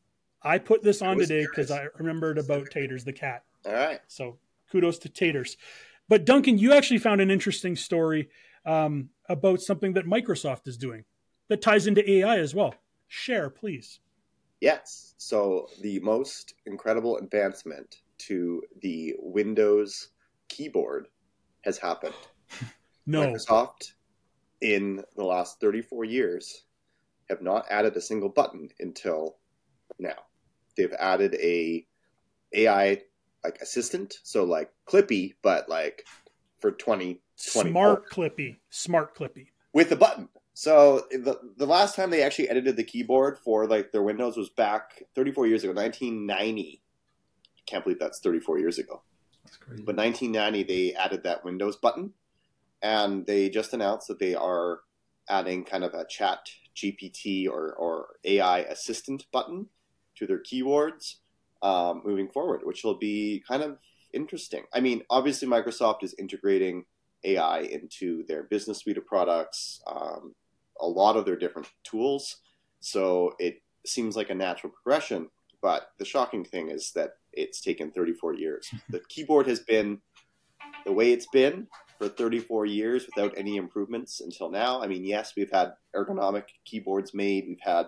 I 0.41 0.57
put 0.57 0.81
this 0.83 1.01
on 1.01 1.17
today 1.17 1.41
because 1.41 1.71
I 1.71 1.87
remembered 1.97 2.37
about 2.37 2.69
Taters 2.71 3.03
the 3.03 3.13
cat. 3.13 3.43
All 3.65 3.73
right. 3.73 3.99
So 4.07 4.37
kudos 4.71 4.99
to 4.99 5.09
Taters. 5.09 5.57
But 6.09 6.25
Duncan, 6.25 6.57
you 6.57 6.73
actually 6.73 6.99
found 6.99 7.19
an 7.19 7.29
interesting 7.29 7.75
story 7.75 8.29
um, 8.65 9.09
about 9.27 9.61
something 9.61 9.93
that 9.93 10.05
Microsoft 10.05 10.67
is 10.67 10.77
doing 10.77 11.03
that 11.49 11.61
ties 11.61 11.87
into 11.87 12.09
AI 12.09 12.37
as 12.37 12.55
well. 12.55 12.75
Share, 13.07 13.49
please. 13.49 13.99
Yes. 14.61 15.15
So 15.17 15.67
the 15.81 15.99
most 15.99 16.53
incredible 16.65 17.17
advancement 17.17 17.97
to 18.19 18.63
the 18.81 19.15
Windows 19.19 20.09
keyboard 20.49 21.07
has 21.61 21.77
happened. 21.77 22.15
No, 23.09 23.21
Microsoft, 23.21 23.93
in 24.59 25.01
the 25.15 25.23
last 25.23 25.61
34 25.61 26.03
years, 26.03 26.65
have 27.29 27.41
not 27.41 27.65
added 27.69 27.95
a 27.95 28.01
single 28.01 28.27
button 28.27 28.67
until 28.81 29.37
now. 29.97 30.25
They've 30.75 30.91
added 30.91 31.35
a 31.35 31.87
AI 32.53 33.01
like 33.45 33.59
assistant, 33.61 34.19
so 34.23 34.43
like 34.43 34.71
Clippy, 34.85 35.35
but 35.41 35.69
like 35.69 36.05
for 36.59 36.71
20 36.71 37.21
20 37.53 37.69
smart 37.69 38.09
Clippy, 38.09 38.57
smart 38.69 39.15
Clippy. 39.15 39.47
with 39.73 39.91
a 39.91 39.95
button. 39.95 40.27
So 40.53 41.05
the 41.11 41.39
the 41.55 41.67
last 41.67 41.95
time 41.95 42.09
they 42.09 42.23
actually 42.23 42.49
edited 42.49 42.75
the 42.75 42.83
keyboard 42.83 43.37
for 43.37 43.67
like 43.67 43.91
their 43.91 44.03
Windows 44.03 44.35
was 44.35 44.49
back 44.49 45.03
34 45.15 45.47
years 45.47 45.63
ago, 45.63 45.73
1990. 45.73 46.81
Can't 47.67 47.83
believe 47.83 47.99
that's 47.99 48.19
34 48.19 48.59
years 48.59 48.79
ago. 48.79 49.01
That's 49.43 49.57
crazy. 49.57 49.83
But 49.83 49.95
1990 49.95 50.63
they 50.63 50.93
added 50.95 51.23
that 51.23 51.45
Windows 51.45 51.75
button, 51.75 52.13
and 52.81 53.25
they 53.25 53.49
just 53.49 53.73
announced 53.73 54.07
that 54.07 54.19
they 54.19 54.35
are 54.35 54.79
adding 55.29 55.63
kind 55.63 55.83
of 55.83 55.93
a 55.93 56.05
Chat 56.07 56.39
GPT 56.75 57.47
or 57.47 57.73
or 57.73 58.07
AI 58.23 58.59
assistant 58.59 59.25
button 59.31 59.67
to 60.15 60.25
their 60.25 60.39
keyboards 60.39 61.17
um, 61.61 62.01
moving 62.05 62.29
forward, 62.29 62.61
which 62.63 62.83
will 62.83 62.97
be 62.97 63.43
kind 63.47 63.63
of 63.63 63.79
interesting. 64.13 64.63
I 64.73 64.79
mean, 64.79 65.03
obviously 65.09 65.47
Microsoft 65.47 66.03
is 66.03 66.15
integrating 66.17 66.85
AI 67.23 67.59
into 67.59 68.23
their 68.27 68.43
business 68.43 68.79
suite 68.79 68.97
of 68.97 69.05
products, 69.05 69.81
um, 69.87 70.35
a 70.79 70.87
lot 70.87 71.17
of 71.17 71.25
their 71.25 71.35
different 71.35 71.67
tools. 71.83 72.37
So 72.79 73.33
it 73.39 73.61
seems 73.85 74.15
like 74.15 74.29
a 74.29 74.35
natural 74.35 74.71
progression. 74.71 75.29
But 75.61 75.89
the 75.97 76.05
shocking 76.05 76.45
thing 76.45 76.69
is 76.69 76.91
that 76.93 77.13
it's 77.37 77.61
taken 77.61 77.91
34 77.91 78.33
years. 78.33 78.69
The 78.89 79.01
keyboard 79.07 79.47
has 79.47 79.59
been 79.59 80.01
the 80.85 80.91
way 80.91 81.11
it's 81.11 81.27
been 81.27 81.67
for 81.97 82.09
34 82.09 82.65
years 82.65 83.05
without 83.05 83.37
any 83.37 83.57
improvements 83.57 84.21
until 84.21 84.49
now. 84.49 84.81
I 84.81 84.87
mean, 84.87 85.05
yes, 85.05 85.33
we've 85.37 85.51
had 85.51 85.73
ergonomic 85.95 86.45
keyboards 86.65 87.13
made, 87.13 87.45
we've 87.47 87.57
had 87.61 87.87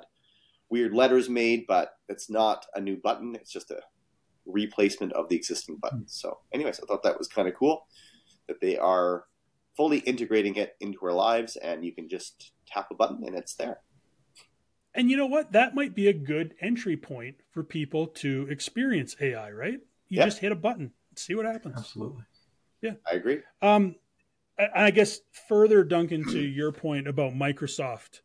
weird 0.70 0.94
letters 0.94 1.30
made, 1.30 1.66
but 1.68 1.94
it's 2.08 2.30
not 2.30 2.66
a 2.76 2.82
new 2.82 2.98
button. 2.98 3.36
It's 3.36 3.52
just 3.52 3.72
a 3.72 3.82
replacement 4.46 5.14
of 5.14 5.30
the 5.30 5.36
existing 5.36 5.78
button. 5.82 6.08
So, 6.08 6.40
anyways, 6.54 6.80
I 6.80 6.86
thought 6.86 7.04
that 7.04 7.18
was 7.18 7.28
kind 7.28 7.48
of 7.48 7.56
cool 7.56 7.86
that 8.48 8.62
they 8.62 8.78
are 8.78 9.26
fully 9.76 10.00
integrating 10.00 10.56
it 10.56 10.76
into 10.80 11.00
our 11.04 11.14
lives, 11.14 11.56
and 11.56 11.86
you 11.86 11.94
can 11.94 12.10
just 12.10 12.52
tap 12.68 12.88
a 12.92 12.96
button 12.96 13.24
and 13.26 13.36
it's 13.36 13.56
there. 13.56 13.80
And 15.00 15.10
you 15.10 15.16
know 15.16 15.28
what? 15.28 15.54
That 15.54 15.76
might 15.76 15.96
be 15.96 16.10
a 16.10 16.14
good 16.14 16.56
entry 16.60 16.98
point 16.98 17.38
for 17.52 17.64
people 17.64 18.08
to 18.08 18.46
experience 18.50 19.16
AI, 19.22 19.50
right? 19.50 19.80
You 20.10 20.18
Yeah. 20.18 20.26
just 20.26 20.40
hit 20.40 20.52
a 20.52 20.56
button, 20.56 20.92
see 21.16 21.36
what 21.36 21.46
happens. 21.46 21.78
Absolutely. 21.78 22.24
Yeah. 22.82 22.96
I 23.10 23.16
agree. 23.16 23.40
Um, 23.62 23.96
I 24.60 24.88
I 24.88 24.92
guess 24.92 25.22
further, 25.48 25.86
Duncan, 25.86 26.26
to 26.26 26.40
your 26.42 26.74
point 26.74 27.08
about 27.08 27.32
Microsoft, 27.32 28.24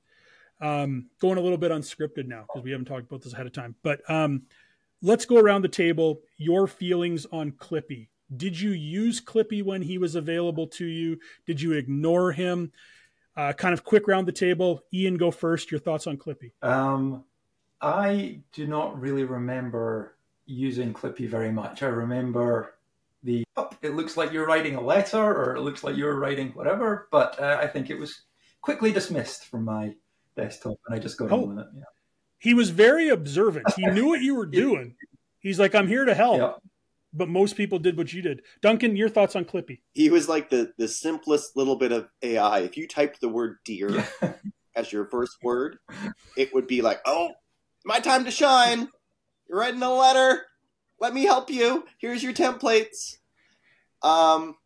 um, 0.60 1.10
going 1.20 1.38
a 1.38 1.40
little 1.40 1.58
bit 1.58 1.70
unscripted 1.70 2.26
now 2.26 2.42
because 2.48 2.64
we 2.64 2.72
haven't 2.72 2.86
talked 2.86 3.06
about 3.06 3.22
this 3.22 3.34
ahead 3.34 3.46
of 3.46 3.52
time. 3.52 3.76
But 3.84 4.00
um, 4.10 4.42
let's 5.00 5.26
go 5.26 5.38
around 5.38 5.62
the 5.62 5.68
table. 5.68 6.22
Your 6.38 6.66
feelings 6.66 7.24
on 7.30 7.52
Clippy. 7.52 8.08
Did 8.36 8.60
you 8.60 8.70
use 8.70 9.20
Clippy 9.20 9.62
when 9.62 9.82
he 9.82 9.96
was 9.96 10.16
available 10.16 10.66
to 10.66 10.86
you? 10.86 11.20
Did 11.46 11.60
you 11.60 11.74
ignore 11.74 12.32
him? 12.32 12.72
Uh, 13.36 13.52
kind 13.52 13.72
of 13.72 13.82
quick 13.84 14.06
round 14.06 14.28
the 14.28 14.32
table. 14.32 14.80
Iain, 14.94 15.16
go 15.16 15.30
first. 15.30 15.70
Your 15.70 15.80
thoughts 15.80 16.06
on 16.06 16.16
Clippy? 16.16 16.52
Um, 16.62 17.24
I 17.80 18.40
do 18.52 18.66
not 18.66 19.00
really 19.00 19.24
remember 19.24 20.14
using 20.46 20.92
Clippy 20.94 21.28
very 21.28 21.50
much. 21.50 21.82
I 21.82 21.86
remember 21.86 22.74
the 23.22 23.44
oh, 23.56 23.70
it 23.82 23.94
looks 23.94 24.16
like 24.16 24.32
you're 24.32 24.46
writing 24.46 24.76
a 24.76 24.80
letter 24.80 25.18
or 25.18 25.56
it 25.56 25.62
looks 25.62 25.82
like 25.82 25.96
you're 25.96 26.14
writing 26.18 26.50
whatever, 26.50 27.08
but 27.10 27.40
uh, 27.40 27.58
I 27.60 27.66
think 27.66 27.90
it 27.90 27.98
was 27.98 28.22
quickly 28.60 28.92
dismissed 28.92 29.46
from 29.46 29.64
my 29.64 29.94
desktop 30.36 30.76
and 30.86 30.94
I 30.94 30.98
just 30.98 31.18
got 31.18 31.32
Oh. 31.32 31.42
on 31.42 31.56
with 31.56 31.58
it. 31.66 31.70
Yeah. 31.76 31.82
He 32.38 32.54
was 32.54 32.70
very 32.70 33.08
observant. 33.08 33.66
He 33.74 33.86
knew 33.86 34.06
what 34.08 34.20
you 34.20 34.34
were 34.34 34.46
doing. 34.62 34.94
He's 35.40 35.58
like, 35.58 35.74
I'm 35.74 35.88
here 35.88 36.04
to 36.04 36.14
help. 36.14 36.62
Yeah. 37.14 37.18
But 37.18 37.28
most 37.28 37.56
people 37.56 37.78
did 37.78 37.96
what 37.96 38.12
you 38.12 38.22
did. 38.22 38.42
Duncan, 38.60 38.96
your 38.96 39.08
thoughts 39.08 39.36
on 39.36 39.44
Clippy? 39.44 39.80
He 39.92 40.10
was 40.10 40.28
like 40.28 40.50
the, 40.50 40.72
the 40.78 40.88
simplest 40.88 41.56
little 41.56 41.76
bit 41.76 41.92
of 41.92 42.08
AI. 42.22 42.60
If 42.60 42.76
you 42.76 42.88
typed 42.88 43.20
the 43.20 43.28
word 43.28 43.58
deer 43.64 44.04
as 44.76 44.92
your 44.92 45.06
first 45.06 45.36
word, 45.42 45.78
it 46.36 46.52
would 46.52 46.66
be 46.66 46.82
like, 46.82 47.00
oh, 47.06 47.30
my 47.84 48.00
time 48.00 48.24
to 48.24 48.30
shine. 48.30 48.88
You're 49.48 49.58
writing 49.58 49.82
a 49.82 49.92
letter. 49.92 50.42
Let 51.00 51.14
me 51.14 51.24
help 51.24 51.50
you. 51.50 51.84
Here's 51.98 52.22
your 52.22 52.32
templates. 52.32 53.18
Um, 54.02 54.56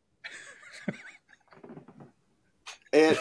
it 2.92 3.18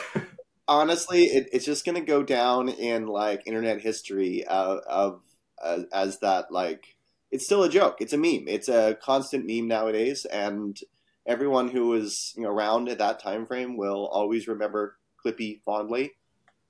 honestly, 0.68 1.26
it, 1.26 1.50
it's 1.52 1.66
just 1.66 1.86
gonna 1.86 2.02
go 2.02 2.24
down 2.24 2.70
in 2.70 3.08
like 3.08 3.44
internet 3.46 3.82
history 3.82 4.44
of, 4.46 4.80
of 4.88 5.22
as, 5.64 5.86
as 5.94 6.20
that 6.20 6.52
like 6.52 6.97
it's 7.32 7.46
still 7.46 7.64
a 7.64 7.70
joke. 7.70 7.98
It's 8.00 8.14
a 8.14 8.18
meme. 8.18 8.48
It's 8.48 8.70
a 8.70 8.98
constant 9.02 9.46
meme 9.46 9.68
nowadays, 9.68 10.26
and 10.26 10.78
everyone 11.26 11.70
who 11.70 11.88
was 11.90 12.34
you 12.38 12.44
know, 12.44 12.50
around 12.50 12.90
at 12.90 13.00
that 13.00 13.20
time 13.20 13.46
frame 13.46 13.78
will 13.78 14.08
always 14.08 14.48
remember 14.48 14.98
Clippy 15.26 15.62
fondly. 15.64 16.14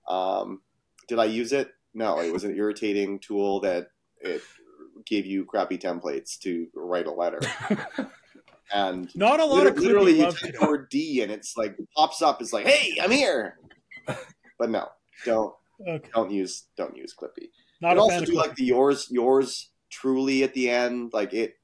Um, 0.07 0.61
did 1.07 1.19
I 1.19 1.25
use 1.25 1.51
it? 1.53 1.69
No, 1.93 2.19
it 2.19 2.31
was 2.31 2.43
an 2.43 2.55
irritating 2.55 3.19
tool 3.19 3.59
that 3.61 3.87
it 4.21 4.41
gave 5.05 5.25
you 5.25 5.45
crappy 5.45 5.77
templates 5.77 6.37
to 6.39 6.67
write 6.73 7.07
a 7.07 7.11
letter. 7.11 7.39
and 8.73 9.15
Not 9.15 9.39
a 9.39 9.45
lot 9.45 9.67
of 9.67 9.77
literally, 9.77 10.13
literally 10.13 10.13
Clippy 10.13 10.17
you 10.17 10.23
love 10.25 10.33
type 10.33 10.41
today. 10.41 10.57
the 10.59 10.67
word 10.67 10.89
D 10.89 11.21
and 11.21 11.31
it's 11.31 11.55
like 11.55 11.77
pops 11.95 12.21
up. 12.21 12.41
It's 12.41 12.53
like, 12.53 12.65
hey, 12.67 12.97
I'm 13.01 13.11
here. 13.11 13.57
But 14.59 14.71
no, 14.71 14.87
don't 15.23 15.53
Okay. 15.87 16.09
don't 16.15 16.31
use 16.31 16.63
don't 16.77 16.97
use 16.97 17.13
Clippy. 17.13 17.49
Not 17.79 17.91
and 17.91 17.99
a 17.99 18.01
also 18.01 18.25
do 18.25 18.33
like 18.33 18.55
the 18.55 18.63
yours 18.65 19.07
yours 19.11 19.69
truly 19.89 20.43
at 20.43 20.53
the 20.53 20.69
end. 20.69 21.11
Like 21.13 21.33
it, 21.33 21.55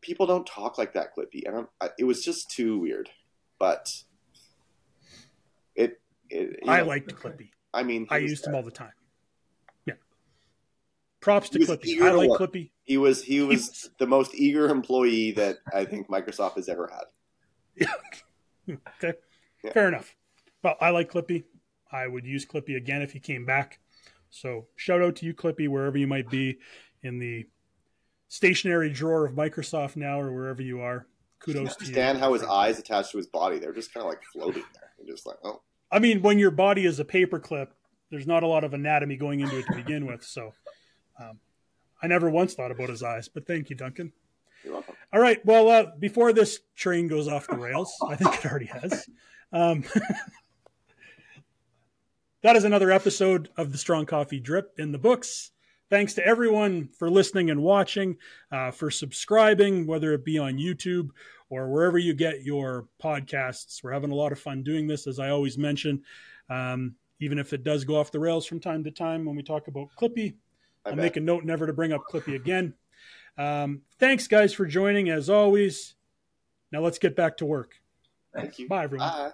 people 0.00 0.26
don't 0.26 0.46
talk 0.46 0.78
like 0.78 0.94
that. 0.94 1.14
Clippy. 1.16 1.46
I 1.46 1.50
don't. 1.50 1.68
I, 1.80 1.90
it 1.98 2.04
was 2.04 2.24
just 2.24 2.50
too 2.50 2.78
weird. 2.78 3.10
But 3.58 3.92
it. 5.74 6.00
it 6.28 6.60
I 6.66 6.78
know, 6.78 6.86
liked 6.86 7.14
Clippy. 7.14 7.50
I 7.72 7.82
mean, 7.82 8.06
I 8.10 8.18
used 8.18 8.46
him 8.46 8.54
all 8.54 8.62
the 8.62 8.70
time. 8.70 8.92
Yeah. 9.86 9.94
Props 11.20 11.48
to 11.50 11.58
Clippy. 11.58 12.00
I 12.00 12.10
like. 12.12 12.30
Clippy. 12.30 12.70
He 12.84 12.96
was 12.96 13.22
he 13.22 13.40
was 13.40 13.68
was- 13.68 13.90
the 13.98 14.06
most 14.06 14.34
eager 14.34 14.68
employee 14.68 15.32
that 15.32 15.58
I 15.74 15.84
think 15.84 16.08
Microsoft 16.08 16.56
has 16.56 16.68
ever 16.68 16.90
had. 16.92 17.86
Okay. 18.68 19.14
Yeah. 19.64 19.72
Fair 19.72 19.88
enough. 19.88 20.14
Well, 20.62 20.76
I 20.80 20.90
like 20.90 21.10
Clippy. 21.10 21.44
I 21.90 22.06
would 22.06 22.24
use 22.24 22.46
Clippy 22.46 22.76
again 22.76 23.02
if 23.02 23.12
he 23.12 23.18
came 23.18 23.44
back. 23.44 23.80
So 24.30 24.66
shout 24.76 25.02
out 25.02 25.16
to 25.16 25.26
you, 25.26 25.34
Clippy, 25.34 25.68
wherever 25.68 25.98
you 25.98 26.06
might 26.06 26.30
be 26.30 26.58
in 27.02 27.18
the 27.18 27.46
stationary 28.28 28.90
drawer 28.90 29.26
of 29.26 29.34
Microsoft 29.34 29.96
now 29.96 30.20
or 30.20 30.32
wherever 30.32 30.62
you 30.62 30.80
are. 30.80 31.06
Kudos 31.40 31.76
to 31.76 31.84
you. 31.84 31.88
Understand 31.88 32.18
how 32.18 32.32
his 32.32 32.42
eyes 32.42 32.78
attached 32.78 33.12
to 33.12 33.16
his 33.16 33.26
body? 33.26 33.58
They're 33.58 33.72
just 33.72 33.92
kind 33.92 34.04
of 34.04 34.10
like 34.10 34.22
floating 34.32 34.64
there. 34.74 34.90
You're 34.98 35.14
just 35.14 35.26
like, 35.26 35.38
oh, 35.42 35.62
I 35.90 35.98
mean, 35.98 36.22
when 36.22 36.38
your 36.38 36.50
body 36.50 36.84
is 36.84 37.00
a 37.00 37.04
paperclip, 37.04 37.68
there's 38.10 38.26
not 38.26 38.42
a 38.42 38.46
lot 38.46 38.64
of 38.64 38.74
anatomy 38.74 39.16
going 39.16 39.40
into 39.40 39.58
it 39.58 39.66
to 39.66 39.74
begin 39.74 40.06
with. 40.06 40.24
So 40.24 40.52
um, 41.18 41.38
I 42.02 42.06
never 42.06 42.30
once 42.30 42.54
thought 42.54 42.70
about 42.70 42.88
his 42.88 43.02
eyes, 43.02 43.28
but 43.28 43.46
thank 43.46 43.70
you, 43.70 43.76
Duncan. 43.76 44.12
you're 44.64 44.74
welcome. 44.74 44.94
All 45.12 45.20
right. 45.20 45.44
Well, 45.44 45.68
uh, 45.68 45.86
before 45.98 46.32
this 46.32 46.60
train 46.76 47.08
goes 47.08 47.26
off 47.26 47.48
the 47.48 47.56
rails, 47.56 47.92
I 48.06 48.16
think 48.16 48.34
it 48.34 48.46
already 48.46 48.66
has. 48.66 49.08
Um, 49.52 49.84
that 52.42 52.56
is 52.56 52.64
another 52.64 52.90
episode 52.90 53.48
of 53.56 53.72
the 53.72 53.78
Strong 53.78 54.06
Coffee 54.06 54.40
Drip 54.40 54.72
in 54.78 54.92
the 54.92 54.98
books. 54.98 55.50
Thanks 55.90 56.14
to 56.14 56.26
everyone 56.26 56.88
for 56.96 57.10
listening 57.10 57.50
and 57.50 57.60
watching, 57.62 58.16
uh, 58.52 58.70
for 58.70 58.90
subscribing, 58.92 59.86
whether 59.86 60.12
it 60.12 60.24
be 60.24 60.38
on 60.38 60.54
YouTube 60.54 61.10
or 61.48 61.68
wherever 61.68 61.98
you 61.98 62.14
get 62.14 62.42
your 62.44 62.86
podcasts. 63.02 63.82
We're 63.82 63.92
having 63.92 64.12
a 64.12 64.14
lot 64.14 64.30
of 64.30 64.38
fun 64.38 64.62
doing 64.62 64.86
this, 64.86 65.08
as 65.08 65.18
I 65.18 65.30
always 65.30 65.58
mention. 65.58 66.02
Um, 66.48 66.94
even 67.18 67.38
if 67.38 67.52
it 67.52 67.64
does 67.64 67.84
go 67.84 67.96
off 67.96 68.12
the 68.12 68.20
rails 68.20 68.46
from 68.46 68.60
time 68.60 68.84
to 68.84 68.90
time 68.92 69.24
when 69.24 69.34
we 69.34 69.42
talk 69.42 69.66
about 69.66 69.88
Clippy, 69.98 70.34
I 70.84 70.90
I'll 70.90 70.96
bet. 70.96 71.02
make 71.02 71.16
a 71.16 71.20
note 71.20 71.44
never 71.44 71.66
to 71.66 71.72
bring 71.72 71.92
up 71.92 72.02
Clippy 72.10 72.36
again. 72.36 72.74
Um, 73.36 73.82
thanks, 73.98 74.28
guys, 74.28 74.54
for 74.54 74.66
joining 74.66 75.10
as 75.10 75.28
always. 75.28 75.96
Now 76.70 76.80
let's 76.82 76.98
get 76.98 77.16
back 77.16 77.38
to 77.38 77.46
work. 77.46 77.74
Thank 78.32 78.60
you. 78.60 78.68
Bye, 78.68 78.84
everyone. 78.84 79.08
Bye. 79.08 79.32